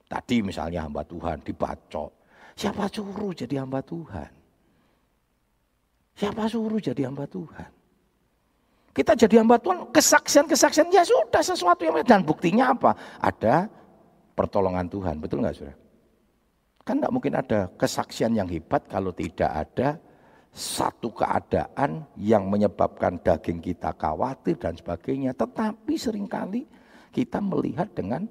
Tadi 0.09 0.41
misalnya 0.41 0.89
hamba 0.89 1.05
Tuhan 1.05 1.37
dibacok, 1.45 2.09
siapa 2.57 2.89
suruh 2.89 3.29
jadi 3.37 3.61
hamba 3.61 3.77
Tuhan? 3.85 4.31
Siapa 6.17 6.49
suruh 6.49 6.81
jadi 6.81 7.05
hamba 7.05 7.29
Tuhan? 7.29 7.69
Kita 8.91 9.13
jadi 9.13 9.45
hamba 9.45 9.61
Tuhan, 9.61 9.87
kesaksian-kesaksian 9.93 10.89
ya 10.89 11.05
sudah 11.05 11.45
sesuatu 11.45 11.85
yang 11.85 12.01
dan 12.03 12.25
buktinya 12.25 12.73
apa? 12.73 12.91
Ada 13.21 13.69
pertolongan 14.33 14.89
Tuhan, 14.89 15.21
betul 15.21 15.45
nggak 15.45 15.55
saudara? 15.55 15.77
Kan 16.81 16.97
nggak 16.97 17.13
mungkin 17.13 17.33
ada 17.37 17.69
kesaksian 17.77 18.33
yang 18.33 18.49
hebat 18.49 18.81
kalau 18.89 19.13
tidak 19.13 19.47
ada 19.47 20.01
satu 20.51 21.15
keadaan 21.15 22.03
yang 22.19 22.51
menyebabkan 22.51 23.15
daging 23.23 23.63
kita 23.63 23.95
khawatir 23.95 24.59
dan 24.59 24.75
sebagainya. 24.75 25.31
Tetapi 25.31 25.93
sering 25.95 26.27
kali 26.27 26.67
kita 27.15 27.39
melihat 27.39 27.87
dengan 27.95 28.27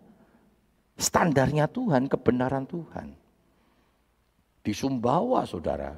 standarnya 1.00 1.64
Tuhan, 1.72 2.12
kebenaran 2.12 2.68
Tuhan. 2.68 3.16
Di 4.60 4.76
Sumbawa 4.76 5.48
saudara, 5.48 5.96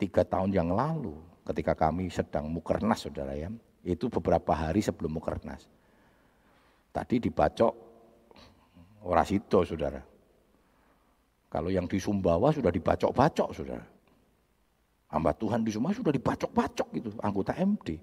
tiga 0.00 0.24
tahun 0.24 0.56
yang 0.56 0.72
lalu 0.72 1.12
ketika 1.44 1.76
kami 1.76 2.08
sedang 2.08 2.48
mukernas 2.48 3.04
saudara 3.04 3.36
ya, 3.36 3.52
itu 3.84 4.08
beberapa 4.08 4.56
hari 4.56 4.80
sebelum 4.80 5.20
mukernas. 5.20 5.68
Tadi 6.96 7.20
dibacok 7.20 7.72
orasito 9.04 9.60
saudara. 9.60 10.00
Kalau 11.52 11.68
yang 11.68 11.84
di 11.84 12.00
Sumbawa 12.00 12.48
sudah 12.48 12.72
dibacok-bacok 12.72 13.48
saudara. 13.52 13.95
Hamba 15.06 15.30
Tuhan 15.34 15.62
di 15.62 15.70
Sumbawa 15.70 15.94
sudah 15.94 16.10
dibacok-bacok 16.10 16.88
gitu 16.98 17.08
anggota 17.22 17.54
MD. 17.54 17.94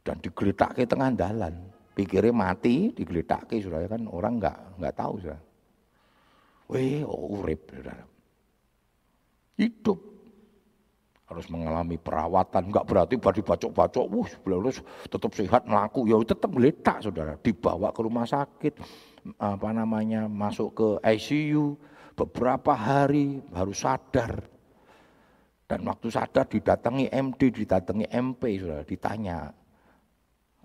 Dan 0.00 0.16
digeletak 0.22 0.78
ke 0.78 0.88
tengah 0.88 1.12
jalan. 1.12 1.54
Pikirnya 1.96 2.32
mati, 2.32 2.92
digeletak 2.92 3.48
ke 3.48 3.60
saudara 3.60 3.88
kan 3.88 4.04
orang 4.08 4.40
nggak 4.40 4.56
nggak 4.80 4.94
tahu 4.96 5.14
saudara. 5.20 5.42
Weh, 6.68 7.00
oh 7.04 7.40
urip 7.40 7.72
saudara. 7.72 8.04
Hidup 9.56 10.16
harus 11.26 11.46
mengalami 11.50 11.98
perawatan, 11.98 12.70
enggak 12.70 12.86
berarti 12.86 13.18
baru 13.18 13.42
dibacok-bacok, 13.42 14.04
wuh 14.06 14.30
terus 14.30 14.78
tetap 15.10 15.30
sehat 15.34 15.66
melaku, 15.66 16.06
ya 16.06 16.14
tetap 16.22 16.54
geletak 16.54 17.02
saudara, 17.02 17.34
dibawa 17.42 17.90
ke 17.90 18.00
rumah 18.06 18.22
sakit, 18.22 18.78
apa 19.34 19.68
namanya 19.74 20.30
masuk 20.30 20.68
ke 20.78 20.88
ICU, 21.02 21.74
beberapa 22.14 22.78
hari 22.78 23.42
baru 23.50 23.74
sadar, 23.74 24.38
dan 25.66 25.82
waktu 25.82 26.06
sadar 26.14 26.46
didatangi 26.46 27.10
MD, 27.10 27.50
didatangi 27.50 28.06
MP, 28.06 28.62
saudara, 28.62 28.86
ditanya, 28.86 29.38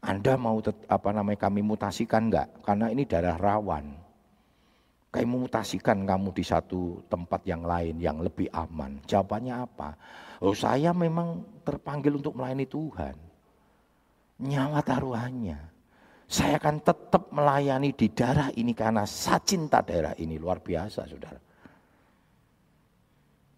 Anda 0.02 0.34
mau 0.38 0.62
apa 0.66 1.10
namanya 1.10 1.50
kami 1.50 1.66
mutasikan 1.66 2.30
enggak? 2.30 2.62
Karena 2.62 2.90
ini 2.90 3.06
darah 3.06 3.38
rawan. 3.38 3.98
Kami 5.12 5.26
mutasikan 5.28 6.08
kamu 6.08 6.32
di 6.32 6.46
satu 6.46 7.04
tempat 7.12 7.44
yang 7.44 7.66
lain 7.66 8.00
yang 8.00 8.22
lebih 8.22 8.48
aman. 8.54 9.02
Jawabannya 9.04 9.56
apa? 9.58 9.90
Oh 10.42 10.56
saya 10.56 10.96
memang 10.96 11.62
terpanggil 11.66 12.16
untuk 12.16 12.38
melayani 12.38 12.66
Tuhan. 12.66 13.16
Nyawa 14.42 14.80
taruhannya. 14.82 15.60
Saya 16.32 16.56
akan 16.58 16.80
tetap 16.80 17.28
melayani 17.28 17.92
di 17.92 18.08
daerah 18.08 18.48
ini 18.56 18.72
karena 18.72 19.04
saya 19.04 19.44
cinta 19.44 19.84
daerah 19.84 20.16
ini. 20.16 20.40
Luar 20.40 20.64
biasa 20.64 21.04
saudara. 21.04 21.42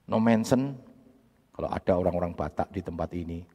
No 0.10 0.18
mention 0.18 0.93
kalau 1.54 1.70
ada 1.70 1.94
orang-orang 1.94 2.34
Batak 2.34 2.74
di 2.74 2.82
tempat 2.82 3.14
ini. 3.14 3.46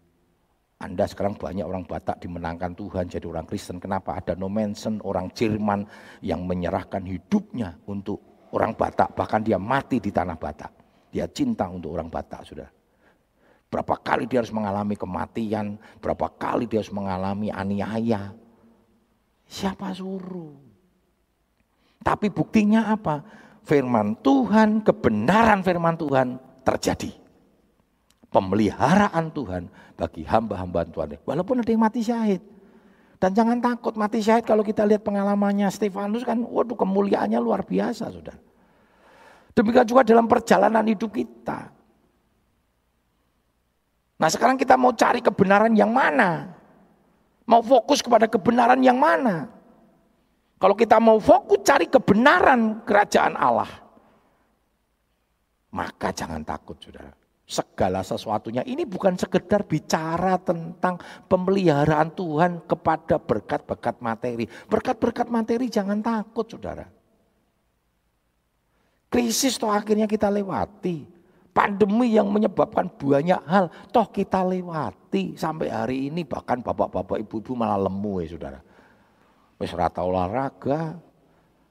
Anda 0.79 1.11
sekarang 1.11 1.35
banyak 1.35 1.67
orang 1.67 1.83
Batak 1.83 2.23
dimenangkan 2.23 2.79
Tuhan 2.79 3.11
jadi 3.11 3.27
orang 3.27 3.43
Kristen. 3.51 3.83
Kenapa? 3.83 4.15
Ada 4.15 4.39
no 4.39 4.47
mention 4.47 5.03
orang 5.03 5.27
Jerman 5.35 5.83
yang 6.23 6.47
menyerahkan 6.47 7.03
hidupnya 7.03 7.75
untuk 7.91 8.23
orang 8.55 8.79
Batak. 8.79 9.19
Bahkan 9.19 9.43
dia 9.43 9.59
mati 9.59 9.99
di 9.99 10.15
tanah 10.15 10.39
Batak. 10.39 10.73
Dia 11.11 11.27
cinta 11.27 11.67
untuk 11.67 11.99
orang 11.99 12.07
Batak, 12.07 12.47
sudah. 12.47 12.71
Berapa 13.69 13.99
kali 13.99 14.31
dia 14.31 14.39
harus 14.39 14.55
mengalami 14.55 14.95
kematian, 14.95 15.77
berapa 15.99 16.31
kali 16.39 16.71
dia 16.71 16.79
harus 16.79 16.95
mengalami 16.95 17.51
aniaya. 17.51 18.33
Siapa 19.51 19.91
suruh? 19.93 20.55
Tapi 22.07 22.31
buktinya 22.31 22.95
apa? 22.95 23.27
Firman 23.67 24.15
Tuhan, 24.23 24.87
kebenaran 24.87 25.61
firman 25.67 25.99
Tuhan 25.99 26.39
terjadi. 26.63 27.18
Pemeliharaan 28.29 29.33
Tuhan 29.33 29.73
bagi 29.97 30.23
hamba-hamba 30.29 30.85
Tuhan. 30.85 31.17
Walaupun 31.25 31.65
ada 31.65 31.71
yang 31.73 31.81
mati 31.81 32.05
syahid. 32.05 32.45
Dan 33.19 33.35
jangan 33.35 33.59
takut 33.59 33.97
mati 33.99 34.23
syahid 34.23 34.47
kalau 34.47 34.63
kita 34.63 34.87
lihat 34.87 35.03
pengalamannya 35.03 35.67
Stefanus 35.73 36.23
kan, 36.23 36.39
waduh 36.39 36.79
kemuliaannya 36.79 37.41
luar 37.41 37.67
biasa 37.67 38.13
sudah. 38.15 38.37
Demikian 39.59 39.89
juga 39.89 40.07
dalam 40.07 40.31
perjalanan 40.31 40.87
hidup 40.87 41.11
kita. 41.11 41.75
Nah 44.19 44.29
sekarang 44.31 44.55
kita 44.55 44.79
mau 44.79 44.95
cari 44.95 45.19
kebenaran 45.19 45.75
yang 45.75 45.91
mana? 45.91 46.55
Mau 47.49 47.65
fokus 47.65 47.99
kepada 47.99 48.31
kebenaran 48.31 48.79
yang 48.85 49.01
mana? 49.01 49.51
Kalau 50.59 50.75
kita 50.75 50.99
mau 50.99 51.23
fokus 51.23 51.63
cari 51.63 51.87
kebenaran 51.87 52.83
kerajaan 52.83 53.35
Allah, 53.39 53.71
maka 55.71 56.11
jangan 56.11 56.43
takut 56.43 56.75
saudara. 56.83 57.15
Segala 57.49 58.05
sesuatunya 58.05 58.61
ini 58.69 58.85
bukan 58.85 59.17
sekedar 59.17 59.65
bicara 59.65 60.37
tentang 60.37 61.01
pemeliharaan 61.33 62.13
Tuhan 62.13 62.61
kepada 62.69 63.17
berkat-berkat 63.17 64.05
materi. 64.05 64.45
Berkat-berkat 64.69 65.33
materi 65.33 65.73
jangan 65.73 66.05
takut 66.05 66.45
saudara. 66.45 66.85
Krisis 69.09 69.57
toh 69.57 69.73
akhirnya 69.73 70.05
kita 70.05 70.29
lewati. 70.29 71.09
Pandemi 71.57 72.13
yang 72.13 72.29
menyebabkan 72.29 72.93
banyak 72.93 73.41
hal, 73.49 73.73
toh 73.97 74.05
kita 74.13 74.45
lewati 74.45 75.33
sampai 75.33 75.73
hari 75.73 76.13
ini 76.13 76.29
bahkan 76.29 76.61
bapak-bapak 76.61 77.17
ibu-ibu 77.25 77.57
malah 77.57 77.81
lemu 77.89 78.13
ya 78.23 78.27
saudara. 78.37 78.61
Wis 79.57 79.73
rata 79.73 80.05
olahraga, 80.05 81.01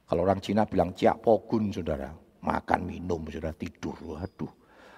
Kalau 0.10 0.24
orang 0.26 0.42
Cina 0.42 0.66
bilang 0.66 0.96
ciak 0.98 1.22
pogun 1.22 1.70
saudara. 1.70 2.10
Makan, 2.42 2.82
minum, 2.82 3.28
saudara 3.30 3.54
tidur. 3.54 3.94
Waduh. 4.02 4.57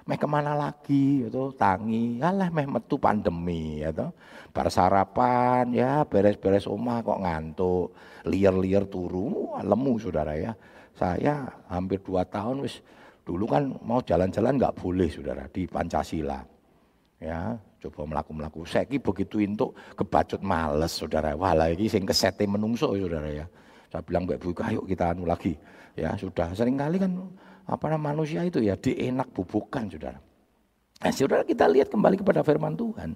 Meh 0.10 0.18
ke 0.18 0.26
mana 0.26 0.58
lagi 0.58 1.22
itu 1.22 1.54
tangi. 1.54 2.18
Alah 2.18 2.50
meh 2.50 2.66
metu 2.66 2.98
pandemi 2.98 3.86
ya 3.86 3.94
toh. 3.94 4.10
Bar 4.50 4.74
sarapan 4.74 5.70
ya 5.70 6.02
beres-beres 6.02 6.66
omah 6.66 7.06
kok 7.06 7.22
ngantuk. 7.22 7.94
Liar-liar 8.26 8.90
turu 8.90 9.54
lemu 9.62 9.94
saudara 10.02 10.34
ya. 10.34 10.58
Saya 10.98 11.46
hampir 11.70 12.02
dua 12.02 12.26
tahun 12.26 12.66
wis 12.66 12.82
dulu 13.22 13.46
kan 13.46 13.70
mau 13.86 14.02
jalan-jalan 14.02 14.58
nggak 14.58 14.82
boleh 14.82 15.14
saudara 15.14 15.46
di 15.54 15.70
Pancasila. 15.70 16.42
Ya 17.22 17.54
coba 17.78 18.10
melaku 18.10 18.32
melaku 18.34 18.60
saya 18.66 18.90
begitu 18.90 19.46
untuk 19.46 19.78
kebacut 19.94 20.42
males 20.42 20.98
saudara. 20.98 21.38
Wah 21.38 21.54
lagi 21.54 21.86
sing 21.86 22.10
kesete 22.10 22.50
menungso 22.50 22.98
saudara 22.98 23.30
ya 23.30 23.46
saya 23.90 24.06
bilang 24.06 24.30
mbak 24.30 24.38
Bu 24.38 24.54
ayo 24.64 24.86
kita 24.86 25.12
anu 25.12 25.26
lagi 25.26 25.58
ya 25.98 26.14
sudah 26.16 26.54
sering 26.54 26.78
kali 26.78 27.02
kan 27.02 27.12
apa 27.70 27.86
namanya 27.94 28.18
manusia 28.18 28.42
itu 28.42 28.66
ya 28.66 28.74
dienak 28.74 29.30
bubukan 29.30 29.86
saudara. 29.86 30.18
Nah, 31.00 31.12
saudara 31.14 31.46
kita 31.46 31.70
lihat 31.70 31.88
kembali 31.94 32.20
kepada 32.20 32.42
firman 32.42 32.74
Tuhan. 32.74 33.14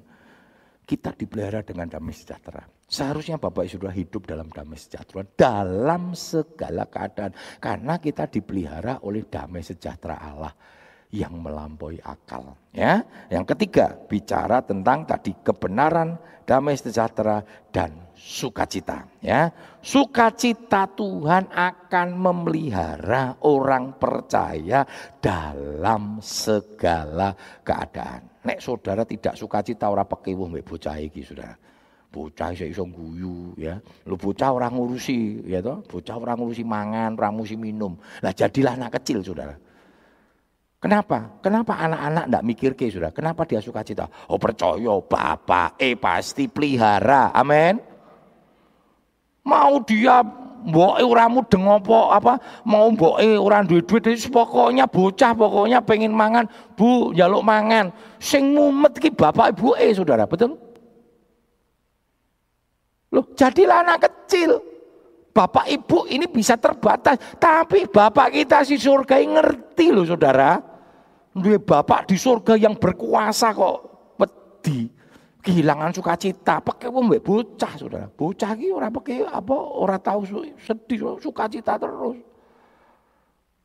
Kita 0.84 1.16
dipelihara 1.16 1.64
dengan 1.64 1.88
damai 1.88 2.12
sejahtera. 2.12 2.68
Seharusnya 2.92 3.40
Bapak 3.40 3.72
Saudara 3.72 3.96
hidup 3.96 4.28
dalam 4.28 4.52
damai 4.52 4.76
sejahtera 4.76 5.24
dalam 5.32 6.12
segala 6.12 6.84
keadaan. 6.92 7.32
Karena 7.64 7.96
kita 8.04 8.28
dipelihara 8.28 9.00
oleh 9.08 9.24
damai 9.24 9.64
sejahtera 9.64 10.20
Allah 10.20 10.52
yang 11.16 11.40
melampaui 11.40 12.04
akal. 12.04 12.60
Ya, 12.76 13.00
yang 13.32 13.48
ketiga 13.48 13.96
bicara 14.12 14.60
tentang 14.60 15.08
tadi 15.08 15.32
kebenaran, 15.40 16.20
damai 16.44 16.76
sejahtera 16.76 17.48
dan 17.72 18.03
sukacita 18.16 19.06
ya. 19.20 19.52
Sukacita 19.84 20.88
Tuhan 20.96 21.52
akan 21.52 22.08
memelihara 22.16 23.36
orang 23.44 24.00
percaya 24.00 24.88
dalam 25.20 26.24
segala 26.24 27.36
keadaan. 27.62 28.48
Nek 28.48 28.64
saudara 28.64 29.04
tidak 29.04 29.36
sukacita 29.36 29.92
ora 29.92 30.08
pekewo 30.08 30.48
mbek 30.48 30.64
bocah 30.64 30.96
iki 31.04 31.24
saudara. 31.24 31.56
Bocah 32.14 32.54
iso 32.54 32.64
iso 32.64 32.84
guyu 32.88 33.58
ya. 33.60 33.76
Lu 34.08 34.16
bocah 34.16 34.54
orang 34.56 34.78
ngurusi 34.78 35.44
ya 35.50 35.60
toh, 35.60 35.84
bocah 35.84 36.16
orang 36.16 36.38
ngurusi 36.40 36.64
mangan, 36.64 37.18
orang 37.20 37.36
ngurusi 37.36 37.58
minum. 37.60 37.98
Lah 38.24 38.32
jadilah 38.32 38.80
anak 38.80 39.02
kecil 39.02 39.20
saudara. 39.20 39.58
Kenapa? 40.84 41.40
Kenapa 41.40 41.80
anak-anak 41.80 42.28
tidak 42.28 42.44
mikir 42.44 42.72
ke 42.76 42.92
sudah? 42.92 43.16
Kenapa 43.16 43.48
dia 43.48 43.64
suka 43.64 43.88
cita? 43.88 44.04
Oh 44.28 44.36
percaya 44.36 45.00
bapak 45.00 45.80
eh 45.80 45.96
pasti 45.96 46.52
pelihara. 46.52 47.32
Amin. 47.32 47.93
Mau 49.44 49.84
dia 49.84 50.24
mbok 50.64 51.04
ora 51.04 51.28
mudeng 51.28 51.68
apa 51.68 52.00
apa 52.16 52.34
mau 52.64 52.88
mbok 52.88 53.20
ora 53.20 53.60
duwe 53.68 53.84
duit 53.84 54.08
pokoknya 54.32 54.88
bocah 54.88 55.36
pokoknya 55.36 55.84
pengen 55.84 56.16
mangan 56.16 56.48
Bu 56.80 57.12
jaluk 57.12 57.44
mangan. 57.44 57.92
Sing 58.24 58.56
mumet 58.56 58.96
ki 58.96 59.12
bapak 59.12 59.60
ibu 59.60 59.76
eh 59.76 59.92
saudara 59.92 60.24
betul? 60.24 60.56
Loh 63.12 63.26
jadilah 63.36 63.84
anak 63.84 64.08
kecil. 64.08 64.64
Bapak 65.34 65.66
ibu 65.66 66.06
ini 66.08 66.30
bisa 66.30 66.56
terbatas 66.62 67.18
tapi 67.42 67.90
bapak 67.90 68.32
kita 68.32 68.62
si 68.64 68.78
surga 68.80 69.20
ngerti 69.20 69.92
loh 69.92 70.08
saudara. 70.08 70.62
Duwe 71.34 71.58
bapak 71.58 72.08
di 72.08 72.16
surga 72.16 72.54
yang 72.56 72.78
berkuasa 72.78 73.52
kok 73.52 73.78
wedi 74.22 75.03
kehilangan 75.44 75.92
sukacita, 75.92 76.64
pakai 76.64 76.88
wong 76.88 77.12
mbek 77.12 77.22
bocah 77.22 77.76
Saudara. 77.76 78.08
Bocah 78.08 78.56
iki 78.56 78.72
ora 78.72 78.88
pakai 78.88 79.28
apa 79.28 79.52
ora 79.54 80.00
tahu 80.00 80.24
sedih, 80.56 81.20
sukacita 81.20 81.76
terus. 81.76 82.16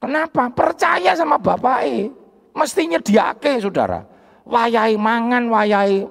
Kenapa? 0.03 0.51
Percaya 0.51 1.14
sama 1.14 1.38
bapak 1.38 1.79
eh. 1.87 2.11
Mestinya 2.59 2.99
diake 2.99 3.62
Saudara. 3.62 4.03
Wayai 4.43 4.99
mangan, 4.99 5.47
wayai 5.47 6.03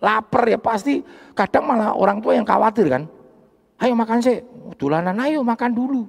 lapar 0.00 0.48
ya 0.48 0.56
pasti 0.56 1.04
kadang 1.36 1.68
malah 1.68 1.92
orang 1.92 2.24
tua 2.24 2.32
yang 2.32 2.48
khawatir 2.48 2.88
kan. 2.88 3.04
Ayo 3.82 3.92
makan 3.92 4.24
sih, 4.24 4.40
dulanan 4.80 5.20
ayo 5.20 5.44
makan 5.44 5.76
dulu. 5.76 6.08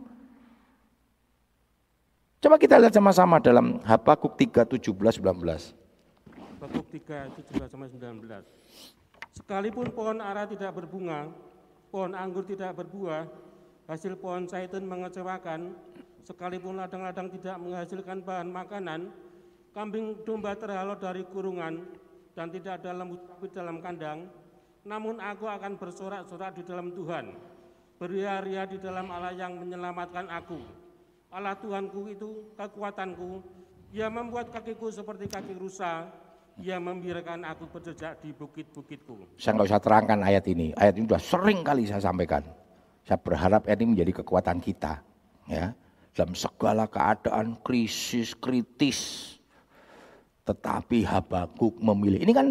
Coba 2.39 2.61
kita 2.61 2.77
lihat 2.77 2.93
sama-sama 2.93 3.41
dalam 3.41 3.81
Habakuk 3.81 4.37
3, 4.37 4.69
17, 4.69 5.17
19. 5.17 5.73
Habakuk 6.61 6.85
3, 6.93 7.33
17 7.41 7.73
sampai 7.73 7.89
19. 7.89 8.54
Sekalipun 9.35 9.91
pohon 9.91 10.23
ara 10.23 10.47
tidak 10.47 10.71
berbunga, 10.79 11.27
pohon 11.91 12.15
anggur 12.15 12.47
tidak 12.47 12.71
berbuah, 12.79 13.27
hasil 13.83 14.15
pohon 14.15 14.47
zaitun 14.47 14.87
mengecewakan, 14.87 15.75
sekalipun 16.23 16.79
ladang-ladang 16.79 17.27
tidak 17.35 17.59
menghasilkan 17.59 18.23
bahan 18.23 18.47
makanan, 18.47 19.11
kambing 19.75 20.23
domba 20.23 20.55
terhalau 20.55 20.95
dari 20.95 21.27
kurungan, 21.27 21.83
dan 22.31 22.47
tidak 22.47 22.79
ada 22.79 22.95
lembut 22.95 23.27
sapi 23.27 23.51
dalam 23.51 23.83
kandang, 23.83 24.31
namun 24.87 25.19
aku 25.19 25.51
akan 25.51 25.75
bersorak-sorak 25.75 26.55
di 26.55 26.63
dalam 26.63 26.95
Tuhan, 26.95 27.35
beria-ria 27.99 28.63
di 28.63 28.79
dalam 28.79 29.11
Allah 29.11 29.35
yang 29.35 29.59
menyelamatkan 29.59 30.31
aku. 30.31 30.63
Allah 31.27 31.59
Tuhanku 31.59 32.07
itu 32.07 32.55
kekuatanku, 32.55 33.43
Ia 33.91 34.07
membuat 34.07 34.51
kakiku 34.51 34.91
seperti 34.91 35.27
kaki 35.27 35.55
rusa, 35.55 36.07
ia 36.61 36.79
membiarkan 36.79 37.43
aku 37.43 37.67
berjejak 37.67 38.23
di 38.23 38.31
bukit-bukitku. 38.31 39.35
Saya 39.35 39.59
nggak 39.59 39.67
usah 39.67 39.81
terangkan 39.83 40.19
ayat 40.23 40.45
ini. 40.47 40.71
Ayat 40.79 40.95
ini 40.95 41.03
sudah 41.07 41.23
sering 41.23 41.59
kali 41.67 41.83
saya 41.83 41.99
sampaikan. 41.99 42.47
Saya 43.03 43.19
berharap 43.19 43.67
ayat 43.67 43.83
ini 43.83 43.99
menjadi 43.99 44.23
kekuatan 44.23 44.63
kita. 44.63 45.03
Ya, 45.45 45.75
dalam 46.15 46.33
segala 46.33 46.87
keadaan 46.87 47.59
krisis 47.59 48.33
kritis. 48.33 49.31
Tetapi 50.45 51.01
Habakuk 51.09 51.81
memilih. 51.81 52.21
Ini 52.21 52.33
kan 52.33 52.47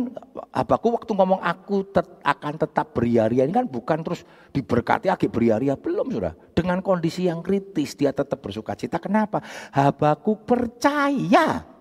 Habakuk 0.51 0.99
waktu 0.99 1.15
ngomong 1.15 1.39
aku 1.39 1.87
tet, 1.95 2.07
akan 2.27 2.59
tetap 2.59 2.91
beriaria. 2.91 3.47
Ini 3.47 3.55
kan 3.55 3.71
bukan 3.71 4.03
terus 4.03 4.27
diberkati 4.51 5.07
agak 5.07 5.31
beriaria. 5.31 5.79
Belum 5.79 6.11
sudah. 6.11 6.35
Dengan 6.53 6.83
kondisi 6.83 7.31
yang 7.31 7.39
kritis 7.41 7.95
dia 7.95 8.11
tetap 8.11 8.43
bersuka 8.43 8.75
cita. 8.75 8.99
Kenapa? 8.99 9.39
Habakuk 9.71 10.43
percaya 10.43 11.74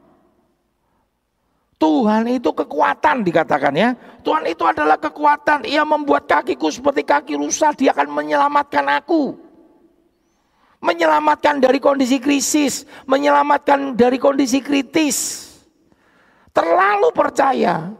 Tuhan 1.84 2.32
itu 2.32 2.48
kekuatan 2.56 3.28
dikatakan 3.28 3.76
ya. 3.76 3.92
Tuhan 4.24 4.48
itu 4.48 4.64
adalah 4.64 4.96
kekuatan. 4.96 5.68
Ia 5.68 5.84
membuat 5.84 6.32
kakiku 6.32 6.72
seperti 6.72 7.04
kaki 7.04 7.36
rusa. 7.36 7.76
Dia 7.76 7.92
akan 7.92 8.08
menyelamatkan 8.08 8.88
aku. 8.88 9.36
Menyelamatkan 10.80 11.60
dari 11.60 11.84
kondisi 11.84 12.24
krisis. 12.24 12.88
Menyelamatkan 13.04 14.00
dari 14.00 14.16
kondisi 14.16 14.64
kritis. 14.64 15.44
Terlalu 16.56 17.12
percaya. 17.12 17.92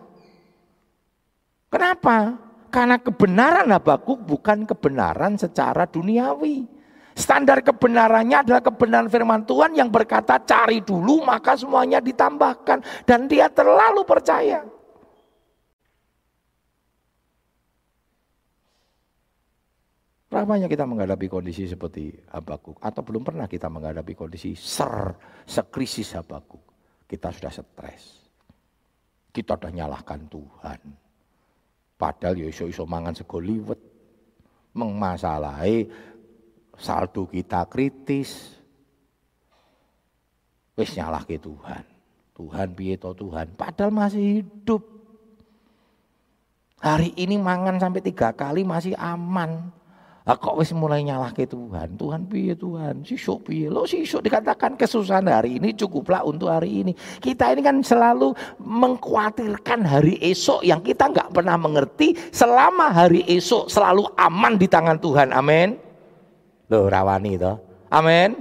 Kenapa? 1.68 2.40
Karena 2.72 2.96
kebenaran 3.04 3.68
Habakuk 3.68 4.24
bukan 4.24 4.64
kebenaran 4.64 5.36
secara 5.36 5.84
duniawi. 5.84 6.73
Standar 7.14 7.62
kebenarannya 7.62 8.42
adalah 8.42 8.62
kebenaran 8.66 9.10
firman 9.10 9.46
Tuhan 9.46 9.78
yang 9.78 9.94
berkata 9.94 10.42
cari 10.42 10.82
dulu 10.82 11.22
maka 11.22 11.54
semuanya 11.54 12.02
ditambahkan. 12.02 13.06
Dan 13.06 13.30
dia 13.30 13.48
terlalu 13.54 14.02
percaya. 14.02 14.66
Berapa 20.34 20.66
kita 20.66 20.90
menghadapi 20.90 21.30
kondisi 21.30 21.70
seperti 21.70 22.10
Habakuk 22.34 22.82
atau 22.82 23.06
belum 23.06 23.22
pernah 23.22 23.46
kita 23.46 23.70
menghadapi 23.70 24.18
kondisi 24.18 24.58
ser 24.58 25.14
sekrisis 25.46 26.18
Habakuk. 26.18 26.74
Kita 27.06 27.30
sudah 27.30 27.54
stres. 27.54 28.26
Kita 29.30 29.54
sudah 29.54 29.70
nyalahkan 29.70 30.26
Tuhan. 30.26 30.80
Padahal 31.94 32.34
ya 32.34 32.50
iso-iso 32.50 32.90
mangan 32.90 33.14
sego 33.14 33.38
liwet. 33.38 33.78
Mengmasalahi 34.74 35.86
saldo 36.78 37.30
kita 37.30 37.66
kritis. 37.70 38.58
Wis 40.74 40.98
ke 40.98 41.38
Tuhan. 41.38 41.94
Tuhan 42.34 42.68
piye 42.74 42.98
to 42.98 43.14
Tuhan, 43.14 43.54
padahal 43.54 43.94
masih 43.94 44.42
hidup. 44.42 44.82
Hari 46.82 47.14
ini 47.16 47.38
mangan 47.38 47.78
sampai 47.78 48.02
tiga 48.02 48.34
kali 48.34 48.66
masih 48.66 48.98
aman. 48.98 49.70
Lah 50.24 50.40
kok 50.40 50.56
wis 50.56 50.72
mulai 50.72 51.04
ke 51.36 51.46
Tuhan. 51.46 52.00
Tuhan 52.00 52.22
piye 52.26 52.56
Tuhan? 52.58 53.06
Sisuk 53.06 53.48
piye? 53.48 53.70
Lo 53.70 53.86
sisuk 53.86 54.24
dikatakan 54.24 54.80
kesusahan 54.80 55.30
hari 55.30 55.62
ini 55.62 55.76
cukuplah 55.78 56.26
untuk 56.26 56.50
hari 56.50 56.84
ini. 56.84 56.92
Kita 56.96 57.54
ini 57.54 57.62
kan 57.62 57.84
selalu 57.84 58.32
mengkhawatirkan 58.60 59.84
hari 59.84 60.16
esok 60.24 60.64
yang 60.64 60.82
kita 60.82 61.12
nggak 61.12 61.32
pernah 61.32 61.60
mengerti 61.60 62.16
selama 62.32 62.92
hari 62.92 63.24
esok 63.30 63.68
selalu 63.68 64.08
aman 64.16 64.56
di 64.56 64.68
tangan 64.68 64.98
Tuhan. 65.00 65.36
Amin. 65.36 65.93
Loh 66.74 66.90
rawani 66.90 67.38
itu. 67.38 67.54
Amin. 67.94 68.34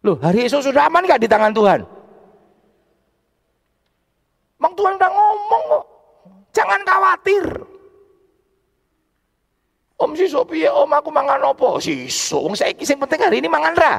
Loh 0.00 0.16
hari 0.24 0.48
esok 0.48 0.64
sudah 0.72 0.88
aman 0.88 1.04
gak 1.04 1.20
di 1.20 1.28
tangan 1.28 1.52
Tuhan? 1.52 1.84
Bang 4.56 4.72
Tuhan 4.72 4.96
udah 4.96 5.10
ngomong 5.12 5.62
kok. 5.68 5.84
Jangan 6.56 6.80
khawatir. 6.88 7.44
Om 10.00 10.16
sisuk 10.16 10.56
piye? 10.56 10.72
Om 10.72 10.96
aku 10.96 11.12
mangan? 11.12 11.44
Sisuk. 11.76 12.40
Wong 12.40 12.56
saiki 12.56 12.88
sing 12.88 12.96
penting 12.96 13.20
hari 13.20 13.44
ini 13.44 13.48
mangan 13.52 13.76
ra. 13.76 13.94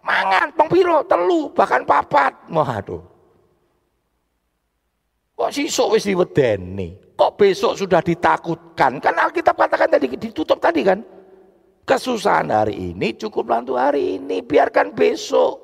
Mangan 0.00 0.56
pong 0.56 0.72
piro? 0.72 1.04
Telu, 1.04 1.52
bahkan 1.52 1.84
papat. 1.84 2.32
Waduh. 2.48 3.04
Kok 5.36 5.52
sisuk 5.52 5.92
wis 5.92 6.08
diwedeni? 6.08 7.12
Kok 7.12 7.36
besok 7.36 7.76
sudah 7.76 8.00
ditakutkan? 8.00 8.96
Kan 9.04 9.20
Alkitab 9.20 9.52
katakan 9.52 9.92
tadi 9.92 10.08
ditutup 10.16 10.56
tadi 10.56 10.80
kan? 10.80 11.04
Kesusahan 11.82 12.46
hari 12.46 12.94
ini 12.94 13.10
cukup 13.18 13.50
untuk 13.50 13.74
hari 13.74 14.14
ini, 14.14 14.38
biarkan 14.38 14.94
besok. 14.94 15.58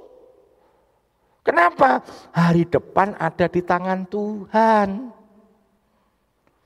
Kenapa? 1.46 2.02
Hari 2.34 2.66
depan 2.66 3.14
ada 3.16 3.46
di 3.46 3.62
tangan 3.62 4.02
Tuhan. 4.10 5.14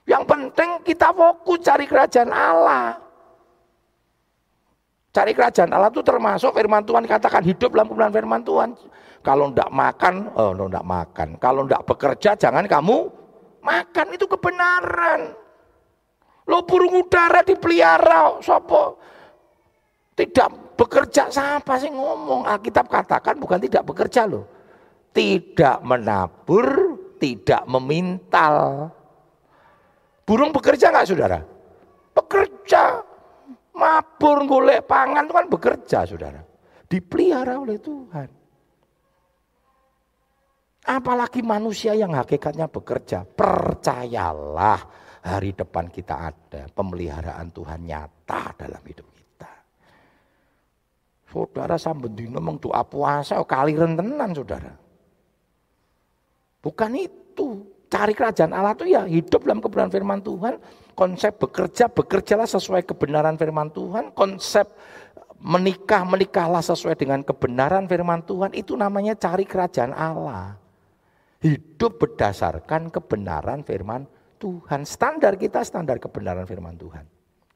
Yang 0.09 0.25
penting 0.25 0.71
kita 0.83 1.13
fokus 1.13 1.63
cari 1.63 1.85
kerajaan 1.85 2.33
Allah. 2.33 2.99
Cari 5.13 5.37
kerajaan 5.37 5.71
Allah 5.71 5.93
itu 5.93 6.01
termasuk 6.01 6.57
firman 6.57 6.83
Tuhan 6.89 7.05
katakan 7.05 7.45
hidup 7.45 7.77
dalam 7.77 7.87
kebenaran 7.93 8.17
firman 8.17 8.43
Tuhan. 8.43 8.71
Kalau 9.23 9.53
tidak 9.53 9.71
makan, 9.71 10.15
oh 10.35 10.51
tidak 10.57 10.87
makan. 10.89 11.29
Kalau 11.39 11.63
tidak 11.69 11.85
bekerja 11.87 12.31
jangan 12.41 12.65
kamu 12.65 13.07
makan 13.61 14.07
itu 14.17 14.25
kebenaran. 14.27 15.37
Lo 16.49 16.67
burung 16.67 17.07
udara 17.07 17.45
dipelihara, 17.47 18.43
sopo 18.43 19.12
tidak 20.23 20.79
bekerja 20.79 21.27
siapa 21.27 21.83
sih 21.83 21.91
ngomong? 21.91 22.47
Alkitab 22.47 22.87
katakan 22.87 23.43
bukan 23.43 23.59
tidak 23.59 23.83
bekerja 23.83 24.23
loh. 24.31 24.47
Tidak 25.11 25.83
menabur, 25.83 26.95
tidak 27.19 27.67
memintal. 27.67 28.87
Burung 30.23 30.55
bekerja 30.55 30.95
nggak 30.95 31.07
saudara? 31.11 31.43
Bekerja. 32.15 33.03
Mabur 33.73 34.47
golek 34.47 34.85
pangan 34.87 35.27
itu 35.27 35.35
kan 35.35 35.47
bekerja 35.51 35.99
saudara. 36.07 36.41
Dipelihara 36.87 37.59
oleh 37.59 37.83
Tuhan. 37.83 38.29
Apalagi 40.87 41.43
manusia 41.43 41.99
yang 41.99 42.15
hakikatnya 42.15 42.71
bekerja. 42.71 43.27
Percayalah 43.27 44.81
hari 45.25 45.51
depan 45.57 45.91
kita 45.91 46.31
ada. 46.31 46.69
Pemeliharaan 46.71 47.49
Tuhan 47.51 47.81
nyata 47.85 48.55
dalam 48.55 48.83
hidup. 48.87 49.12
Saudara 51.33 51.81
sambil 51.81 52.13
dino 52.13 52.37
doa 52.61 52.85
puasa 52.85 53.41
kali 53.49 53.73
rentenan 53.73 54.37
saudara. 54.37 54.77
Bukan 56.61 56.93
itu 56.93 57.65
cari 57.89 58.13
kerajaan 58.13 58.53
Allah 58.53 58.77
itu 58.77 58.93
ya 58.93 59.09
hidup 59.09 59.49
dalam 59.49 59.65
kebenaran 59.65 59.89
firman 59.89 60.21
Tuhan. 60.21 60.61
Konsep 60.93 61.41
bekerja, 61.41 61.89
bekerjalah 61.89 62.45
sesuai 62.45 62.85
kebenaran 62.85 63.41
firman 63.41 63.73
Tuhan. 63.73 64.13
Konsep 64.13 64.77
menikah, 65.41 66.05
menikahlah 66.05 66.61
sesuai 66.61 67.01
dengan 67.01 67.25
kebenaran 67.25 67.89
firman 67.89 68.21
Tuhan. 68.29 68.53
Itu 68.53 68.77
namanya 68.77 69.17
cari 69.17 69.49
kerajaan 69.49 69.97
Allah. 69.97 70.61
Hidup 71.41 71.97
berdasarkan 71.97 72.93
kebenaran 72.93 73.65
firman 73.65 74.05
Tuhan. 74.37 74.85
Standar 74.85 75.41
kita 75.41 75.65
standar 75.65 75.97
kebenaran 75.97 76.45
firman 76.45 76.77
Tuhan. 76.77 77.12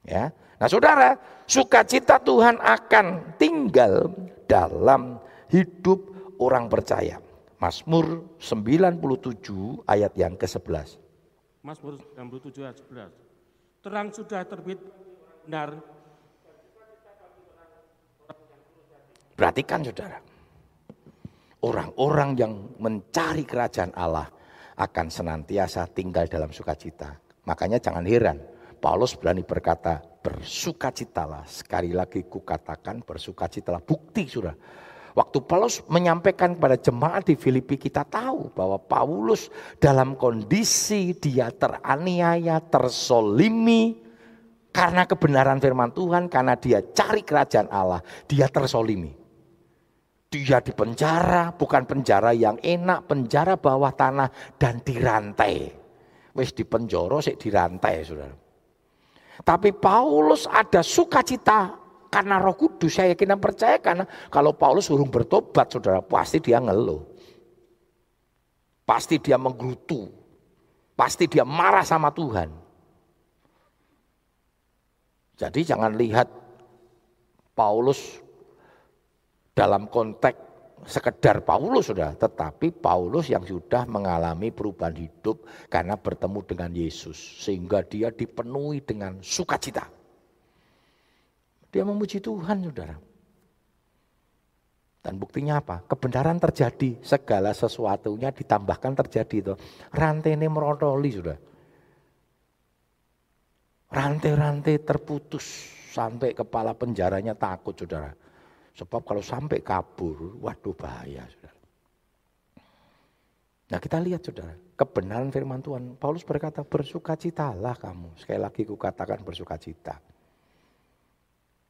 Ya. 0.07 0.31
Nah 0.57 0.67
saudara, 0.71 1.19
sukacita 1.43 2.17
Tuhan 2.23 2.57
akan 2.57 3.35
tinggal 3.35 4.09
dalam 4.47 5.19
hidup 5.51 5.99
orang 6.39 6.71
percaya. 6.71 7.19
Mazmur 7.59 8.37
97 8.39 9.83
ayat 9.89 10.13
yang 10.15 10.39
ke-11. 10.39 10.97
Mazmur 11.65 11.99
97 12.15 12.63
ayat 12.63 12.77
11. 12.79 13.83
Terang 13.83 14.07
sudah 14.15 14.41
terbit 14.47 14.79
benar. 15.45 15.75
Perhatikan 19.37 19.85
saudara. 19.85 20.17
Orang-orang 21.61 22.29
yang 22.37 22.53
mencari 22.77 23.41
kerajaan 23.41 23.91
Allah 23.97 24.29
akan 24.77 25.07
senantiasa 25.09 25.89
tinggal 25.89 26.29
dalam 26.29 26.53
sukacita. 26.53 27.17
Makanya 27.49 27.81
jangan 27.81 28.05
heran. 28.05 28.37
Paulus 28.77 29.17
berani 29.17 29.41
berkata, 29.41 29.99
bersukacitalah. 30.21 31.43
Sekali 31.49 31.91
lagi 31.91 32.23
kukatakan 32.25 33.01
bersukacitalah. 33.03 33.81
Bukti 33.81 34.29
sudah 34.29 34.53
Waktu 35.17 35.49
Paulus 35.49 35.81
menyampaikan 35.89 36.53
kepada 36.53 36.77
jemaat 36.77 37.25
di 37.25 37.33
Filipi 37.33 37.73
kita 37.73 38.05
tahu 38.05 38.53
bahwa 38.53 38.77
Paulus 38.77 39.49
dalam 39.81 40.13
kondisi 40.13 41.17
dia 41.17 41.49
teraniaya, 41.49 42.61
tersolimi 42.61 43.97
karena 44.69 45.09
kebenaran 45.09 45.57
firman 45.57 45.89
Tuhan, 45.89 46.29
karena 46.29 46.53
dia 46.53 46.85
cari 46.93 47.25
kerajaan 47.25 47.65
Allah, 47.73 47.97
dia 48.29 48.45
tersolimi. 48.45 49.09
Dia 50.29 50.61
di 50.61 50.69
penjara, 50.69 51.49
bukan 51.49 51.89
penjara 51.89 52.37
yang 52.37 52.61
enak, 52.61 53.09
penjara 53.09 53.57
bawah 53.57 53.89
tanah 53.97 54.29
dan 54.61 54.85
dirantai. 54.85 55.65
Wis 56.37 56.53
di 56.53 56.61
penjara 56.61 57.25
sih 57.25 57.33
dirantai, 57.33 58.05
Saudara. 58.05 58.46
Tapi 59.45 59.73
Paulus 59.75 60.49
ada 60.49 60.81
sukacita 60.81 61.75
karena 62.07 62.39
roh 62.39 62.55
kudus 62.55 62.97
saya 62.97 63.13
yakin 63.13 63.35
dan 63.35 63.39
percaya 63.41 63.77
karena 63.77 64.07
kalau 64.31 64.55
Paulus 64.55 64.87
suruh 64.87 65.05
bertobat 65.05 65.69
saudara 65.69 65.99
pasti 66.01 66.39
dia 66.39 66.57
ngeluh. 66.57 67.03
Pasti 68.87 69.19
dia 69.19 69.35
menggerutu. 69.35 70.07
Pasti 70.95 71.27
dia 71.27 71.43
marah 71.43 71.83
sama 71.83 72.09
Tuhan. 72.09 72.49
Jadi 75.37 75.61
jangan 75.61 75.93
lihat 75.93 76.25
Paulus 77.53 78.23
dalam 79.53 79.85
konteks 79.91 80.46
sekedar 80.85 81.41
Paulus 81.41 81.89
sudah, 81.89 82.13
tetapi 82.13 82.69
Paulus 82.69 83.31
yang 83.31 83.41
sudah 83.41 83.87
mengalami 83.89 84.53
perubahan 84.53 84.93
hidup 84.93 85.47
karena 85.71 85.97
bertemu 85.97 86.39
dengan 86.45 86.71
Yesus 86.75 87.17
sehingga 87.41 87.81
dia 87.81 88.13
dipenuhi 88.13 88.85
dengan 88.85 89.17
sukacita. 89.23 89.89
Dia 91.73 91.83
memuji 91.83 92.21
Tuhan, 92.21 92.69
saudara. 92.69 92.95
Dan 95.01 95.23
buktinya 95.23 95.63
apa? 95.63 95.87
Kebenaran 95.87 96.35
terjadi, 96.35 96.99
segala 96.99 97.55
sesuatunya 97.55 98.35
ditambahkan 98.35 98.93
terjadi 99.05 99.35
itu. 99.39 99.53
Rantai 99.95 100.35
ini 100.35 100.51
merotoli 100.51 101.11
sudah. 101.15 101.37
Rantai-rantai 103.87 104.83
terputus 104.83 105.71
sampai 105.95 106.35
kepala 106.35 106.75
penjaranya 106.75 107.39
takut 107.39 107.71
saudara. 107.71 108.11
Sebab 108.77 109.01
kalau 109.01 109.25
sampai 109.25 109.65
kabur, 109.65 110.37
waduh 110.37 110.77
bahaya 110.77 111.25
saudara. 111.25 111.57
Nah 113.67 113.79
kita 113.81 113.97
lihat 113.97 114.21
saudara, 114.21 114.53
kebenaran 114.77 115.33
firman 115.33 115.65
Tuhan. 115.65 115.97
Paulus 115.97 116.21
berkata, 116.21 116.61
bersukacitalah 116.61 117.73
kamu. 117.81 118.13
Sekali 118.21 118.39
lagi 118.39 118.61
kukatakan 118.69 119.25
bersukacita. 119.25 119.97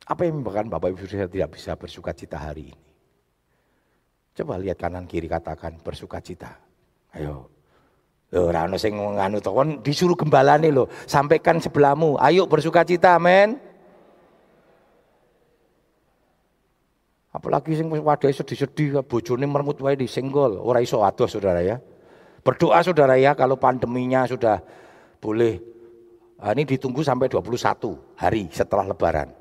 Apa 0.07 0.21
yang 0.27 0.39
menyebabkan 0.39 0.67
Bapak 0.67 0.93
Ibu 0.93 1.03
saya 1.07 1.31
tidak 1.31 1.55
bisa 1.55 1.75
bersuka 1.79 2.11
cita 2.11 2.39
hari 2.39 2.75
ini? 2.75 2.87
Coba 4.37 4.59
lihat 4.61 4.77
kanan 4.77 5.09
kiri 5.09 5.25
katakan 5.31 5.79
bersuka 5.81 6.21
cita. 6.21 6.53
Ayo. 7.15 7.49
Loh, 8.27 8.51
rano 8.51 8.75
sing 8.75 8.91
nganu 8.91 9.39
to 9.39 9.55
disuruh 9.79 10.19
gembalane 10.19 10.67
lho, 10.67 10.91
sampaikan 11.07 11.63
sebelahmu. 11.63 12.19
Ayo 12.19 12.43
bersuka 12.43 12.83
cita, 12.83 13.15
Apalagi 17.37 17.77
sing 17.77 17.93
wadah 17.93 18.33
sedih-sedih 18.33 19.05
bojone 19.05 19.45
mermut 19.45 19.77
wae 19.77 19.93
disenggol, 19.93 20.57
ora 20.57 20.81
iso 20.81 21.05
adoh 21.05 21.29
Saudara 21.29 21.61
ya. 21.61 21.77
Berdoa 22.41 22.81
Saudara 22.81 23.13
ya 23.13 23.37
kalau 23.37 23.61
pandeminya 23.61 24.25
sudah 24.25 24.57
boleh 25.21 25.77
Nah, 26.37 26.53
ini 26.53 26.69
ditunggu 26.69 27.01
sampai 27.01 27.25
21 27.33 28.13
hari 28.13 28.45
setelah 28.53 28.93
lebaran. 28.93 29.33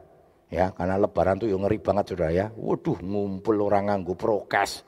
Ya, 0.48 0.72
karena 0.72 0.96
lebaran 0.96 1.36
tuh 1.36 1.50
yang 1.50 1.60
ngeri 1.66 1.76
banget 1.76 2.16
sudah 2.16 2.32
ya. 2.32 2.48
Waduh, 2.56 2.96
ngumpul 3.04 3.60
orang 3.60 3.92
nganggu 3.92 4.16
prokes. 4.16 4.80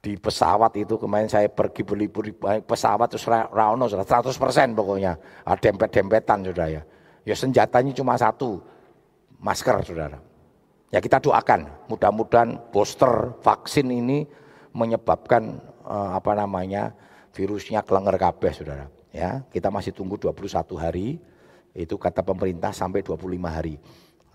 Di 0.00 0.16
pesawat 0.16 0.72
itu 0.80 0.96
kemarin 0.96 1.28
saya 1.28 1.50
pergi 1.50 1.82
beli 1.82 2.08
pesawat 2.64 3.10
terus 3.10 3.26
rano 3.28 3.84
100% 3.84 4.32
pokoknya. 4.72 5.12
Ada 5.44 5.60
dempet-dempetan 5.60 6.46
sudah 6.46 6.68
ya. 6.72 6.82
Ya 7.26 7.34
senjatanya 7.34 7.92
cuma 7.92 8.14
satu, 8.16 8.62
masker 9.42 9.82
saudara. 9.82 10.16
Ya 10.94 11.02
kita 11.02 11.18
doakan, 11.18 11.66
mudah-mudahan 11.90 12.70
booster 12.70 13.34
vaksin 13.42 13.90
ini 13.90 14.26
menyebabkan 14.70 15.58
eh, 15.82 16.10
apa 16.14 16.32
namanya 16.38 16.94
virusnya 17.34 17.82
kelenger 17.82 18.16
kabeh 18.16 18.52
saudara. 18.54 18.86
Ya, 19.10 19.40
kita 19.48 19.72
masih 19.72 19.96
tunggu 19.96 20.20
21 20.20 20.76
hari, 20.76 21.16
itu 21.72 21.96
kata 21.96 22.20
pemerintah 22.20 22.68
sampai 22.68 23.00
25 23.00 23.48
hari 23.48 23.80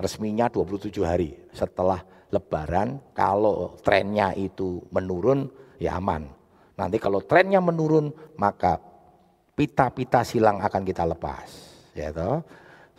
resminya 0.01 0.49
27 0.49 0.89
hari 1.05 1.37
setelah 1.53 2.01
lebaran 2.33 2.97
kalau 3.13 3.77
trennya 3.85 4.33
itu 4.33 4.81
menurun 4.89 5.45
ya 5.77 6.01
aman. 6.01 6.25
Nanti 6.75 6.97
kalau 6.97 7.21
trennya 7.21 7.61
menurun 7.61 8.09
maka 8.35 8.81
pita-pita 9.53 10.25
silang 10.25 10.57
akan 10.57 10.81
kita 10.81 11.05
lepas. 11.05 11.47
Ya 11.93 12.09
toh. 12.09 12.41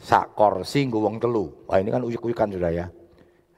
sak 0.03 0.35
kursi 0.35 0.91
wong 0.91 1.23
telu. 1.23 1.51
Wah 1.71 1.79
ini 1.79 1.91
kan 1.95 2.03
uyuk-uyukan 2.03 2.59
sudah 2.59 2.71
ya. 2.75 2.87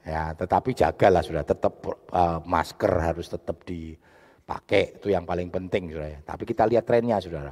Ya, 0.05 0.37
tetapi 0.37 0.77
jagalah 0.77 1.25
sudah 1.25 1.41
tetap 1.41 1.81
uh, 2.13 2.37
masker 2.45 2.93
harus 3.01 3.25
tetap 3.25 3.65
dipakai 3.65 5.01
itu 5.01 5.09
yang 5.09 5.25
paling 5.25 5.49
penting 5.49 5.89
sudah 5.89 6.09
ya. 6.13 6.19
Tapi 6.21 6.45
kita 6.45 6.69
lihat 6.69 6.85
trennya 6.85 7.17
saudara. 7.17 7.49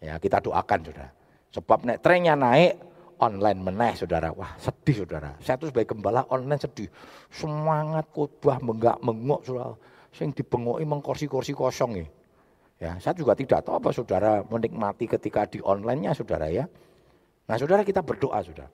Ya, 0.00 0.16
kita 0.16 0.40
doakan 0.40 0.80
sudah. 0.80 1.08
Sebab 1.52 1.84
nek 1.84 2.00
trennya 2.00 2.32
naik, 2.32 2.80
online 3.20 3.60
meneh 3.60 3.92
saudara. 4.00 4.32
Wah 4.32 4.56
sedih 4.56 5.04
saudara. 5.04 5.36
Saya 5.44 5.60
tuh 5.60 5.68
sebagai 5.68 5.92
gembala 5.92 6.24
online 6.32 6.58
sedih. 6.58 6.88
Semangat 7.28 8.08
khotbah 8.10 8.58
menggak 8.64 8.96
mengok 9.04 9.44
saudara. 9.44 9.76
Sing 10.10 10.32
dibengoki 10.32 10.82
mengkursi-kursi 10.88 11.52
kosong 11.52 12.00
ya. 12.00 12.06
Ya, 12.80 12.92
saya 12.96 13.12
juga 13.12 13.36
tidak 13.36 13.60
tahu 13.68 13.76
apa 13.76 13.92
saudara 13.92 14.40
menikmati 14.48 15.04
ketika 15.04 15.44
di 15.44 15.60
online-nya 15.60 16.16
saudara 16.16 16.48
ya. 16.48 16.64
Nah 17.44 17.60
saudara 17.60 17.84
kita 17.84 18.00
berdoa 18.00 18.40
saudara. 18.40 18.72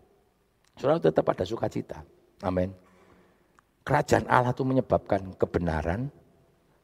Saudara 0.78 1.02
tetap 1.02 1.26
ada 1.26 1.42
sukacita. 1.42 2.06
Amin. 2.46 2.70
Kerajaan 3.86 4.26
Allah 4.26 4.50
itu 4.50 4.66
menyebabkan 4.66 5.38
kebenaran, 5.38 6.10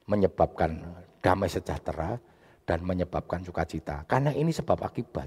menyebabkan 0.07 0.87
damai 1.19 1.51
sejahtera, 1.51 2.15
dan 2.63 2.79
menyebabkan 2.87 3.43
sukacita. 3.43 4.07
Karena 4.07 4.31
ini 4.31 4.55
sebab 4.55 4.87
akibat. 4.87 5.27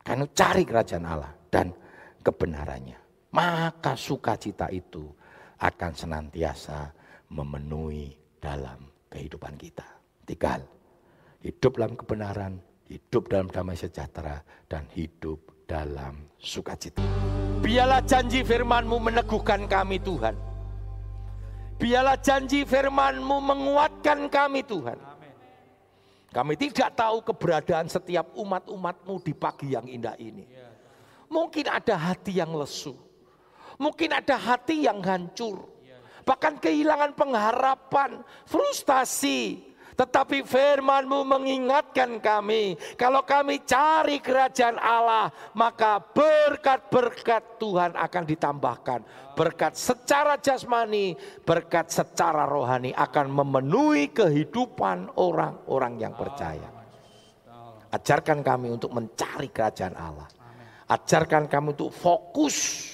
Karena 0.00 0.24
cari 0.32 0.64
kerajaan 0.64 1.04
Allah 1.04 1.36
dan 1.52 1.68
kebenarannya. 2.24 2.96
Maka 3.36 3.92
sukacita 3.92 4.72
itu 4.72 5.04
akan 5.60 5.92
senantiasa 5.92 6.88
memenuhi 7.28 8.16
dalam 8.40 8.88
kehidupan 9.12 9.52
kita. 9.60 9.84
Tiga 10.24 10.56
hal. 10.56 10.64
Hidup 11.44 11.76
dalam 11.76 11.92
kebenaran, 11.92 12.56
hidup 12.88 13.28
dalam 13.28 13.52
damai 13.52 13.76
sejahtera, 13.76 14.40
dan 14.64 14.88
hidup 14.96 15.44
dalam 15.68 16.24
sukacita. 16.40 17.04
Biarlah 17.60 18.00
janji 18.08 18.40
firmanmu 18.40 18.96
meneguhkan 18.96 19.68
kami 19.68 20.00
Tuhan. 20.00 20.45
Biarlah 21.76 22.16
janji 22.16 22.64
firmanmu 22.64 23.36
menguatkan 23.36 24.32
kami 24.32 24.64
Tuhan. 24.64 24.96
Kami 26.32 26.54
tidak 26.56 26.92
tahu 26.96 27.24
keberadaan 27.24 27.88
setiap 27.88 28.32
umat-umatmu 28.36 29.20
di 29.24 29.32
pagi 29.32 29.72
yang 29.72 29.88
indah 29.88 30.16
ini. 30.20 30.44
Mungkin 31.32 31.68
ada 31.68 31.96
hati 31.96 32.40
yang 32.40 32.52
lesu. 32.56 32.96
Mungkin 33.76 34.12
ada 34.12 34.36
hati 34.36 34.88
yang 34.88 35.00
hancur. 35.04 35.68
Bahkan 36.26 36.58
kehilangan 36.58 37.12
pengharapan, 37.14 38.24
frustasi. 38.48 39.62
Tetapi 39.96 40.44
firmanmu 40.44 41.24
mengingatkan 41.24 42.20
kami, 42.20 42.76
kalau 43.00 43.24
kami 43.24 43.64
cari 43.64 44.20
kerajaan 44.20 44.76
Allah, 44.76 45.32
maka 45.56 45.96
berkat-berkat 46.12 47.56
Tuhan 47.56 47.96
akan 47.96 48.24
ditambahkan. 48.28 49.00
Berkat 49.32 49.72
secara 49.72 50.36
jasmani, 50.36 51.16
berkat 51.48 51.88
secara 51.88 52.44
rohani 52.44 52.92
akan 52.92 53.32
memenuhi 53.32 54.12
kehidupan 54.12 55.16
orang-orang 55.16 55.96
yang 55.96 56.12
percaya. 56.12 56.68
Ajarkan 57.88 58.44
kami 58.44 58.76
untuk 58.76 58.92
mencari 58.92 59.48
kerajaan 59.48 59.96
Allah. 59.96 60.28
Ajarkan 60.92 61.48
kami 61.48 61.72
untuk 61.72 61.88
fokus 61.88 62.84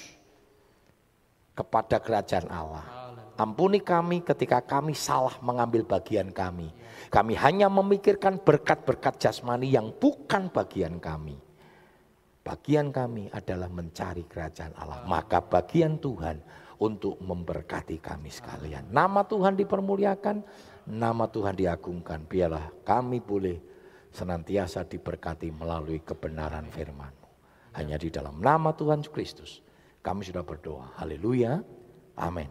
kepada 1.58 1.98
kerajaan 1.98 2.46
Allah. 2.46 2.86
Ampuni 3.34 3.82
kami 3.82 4.22
ketika 4.22 4.62
kami 4.62 4.94
salah 4.94 5.34
mengambil 5.42 5.82
bagian 5.82 6.30
kami. 6.30 6.70
Kami 7.12 7.36
hanya 7.36 7.68
memikirkan 7.68 8.40
berkat-berkat 8.40 9.20
jasmani 9.20 9.68
yang 9.68 9.92
bukan 9.92 10.48
bagian 10.48 10.96
kami. 10.96 11.36
Bagian 12.40 12.88
kami 12.88 13.28
adalah 13.28 13.68
mencari 13.68 14.24
kerajaan 14.24 14.72
Allah. 14.80 15.04
Maka 15.04 15.44
bagian 15.44 16.00
Tuhan 16.00 16.40
untuk 16.80 17.20
memberkati 17.20 18.00
kami 18.00 18.32
sekalian. 18.32 18.88
Nama 18.88 19.28
Tuhan 19.28 19.60
dipermuliakan, 19.60 20.36
nama 20.88 21.28
Tuhan 21.28 21.54
diagungkan. 21.54 22.24
Biarlah 22.24 22.72
kami 22.82 23.20
boleh 23.20 23.60
senantiasa 24.08 24.88
diberkati 24.88 25.52
melalui 25.52 26.00
kebenaran 26.00 26.66
firman. 26.72 27.12
Hanya 27.76 28.00
di 28.00 28.08
dalam 28.08 28.40
nama 28.40 28.72
Tuhan 28.72 29.04
Kristus 29.04 29.60
kami 30.00 30.26
sudah 30.26 30.42
berdoa. 30.42 30.98
Haleluya. 30.98 31.62
Amin. 32.18 32.50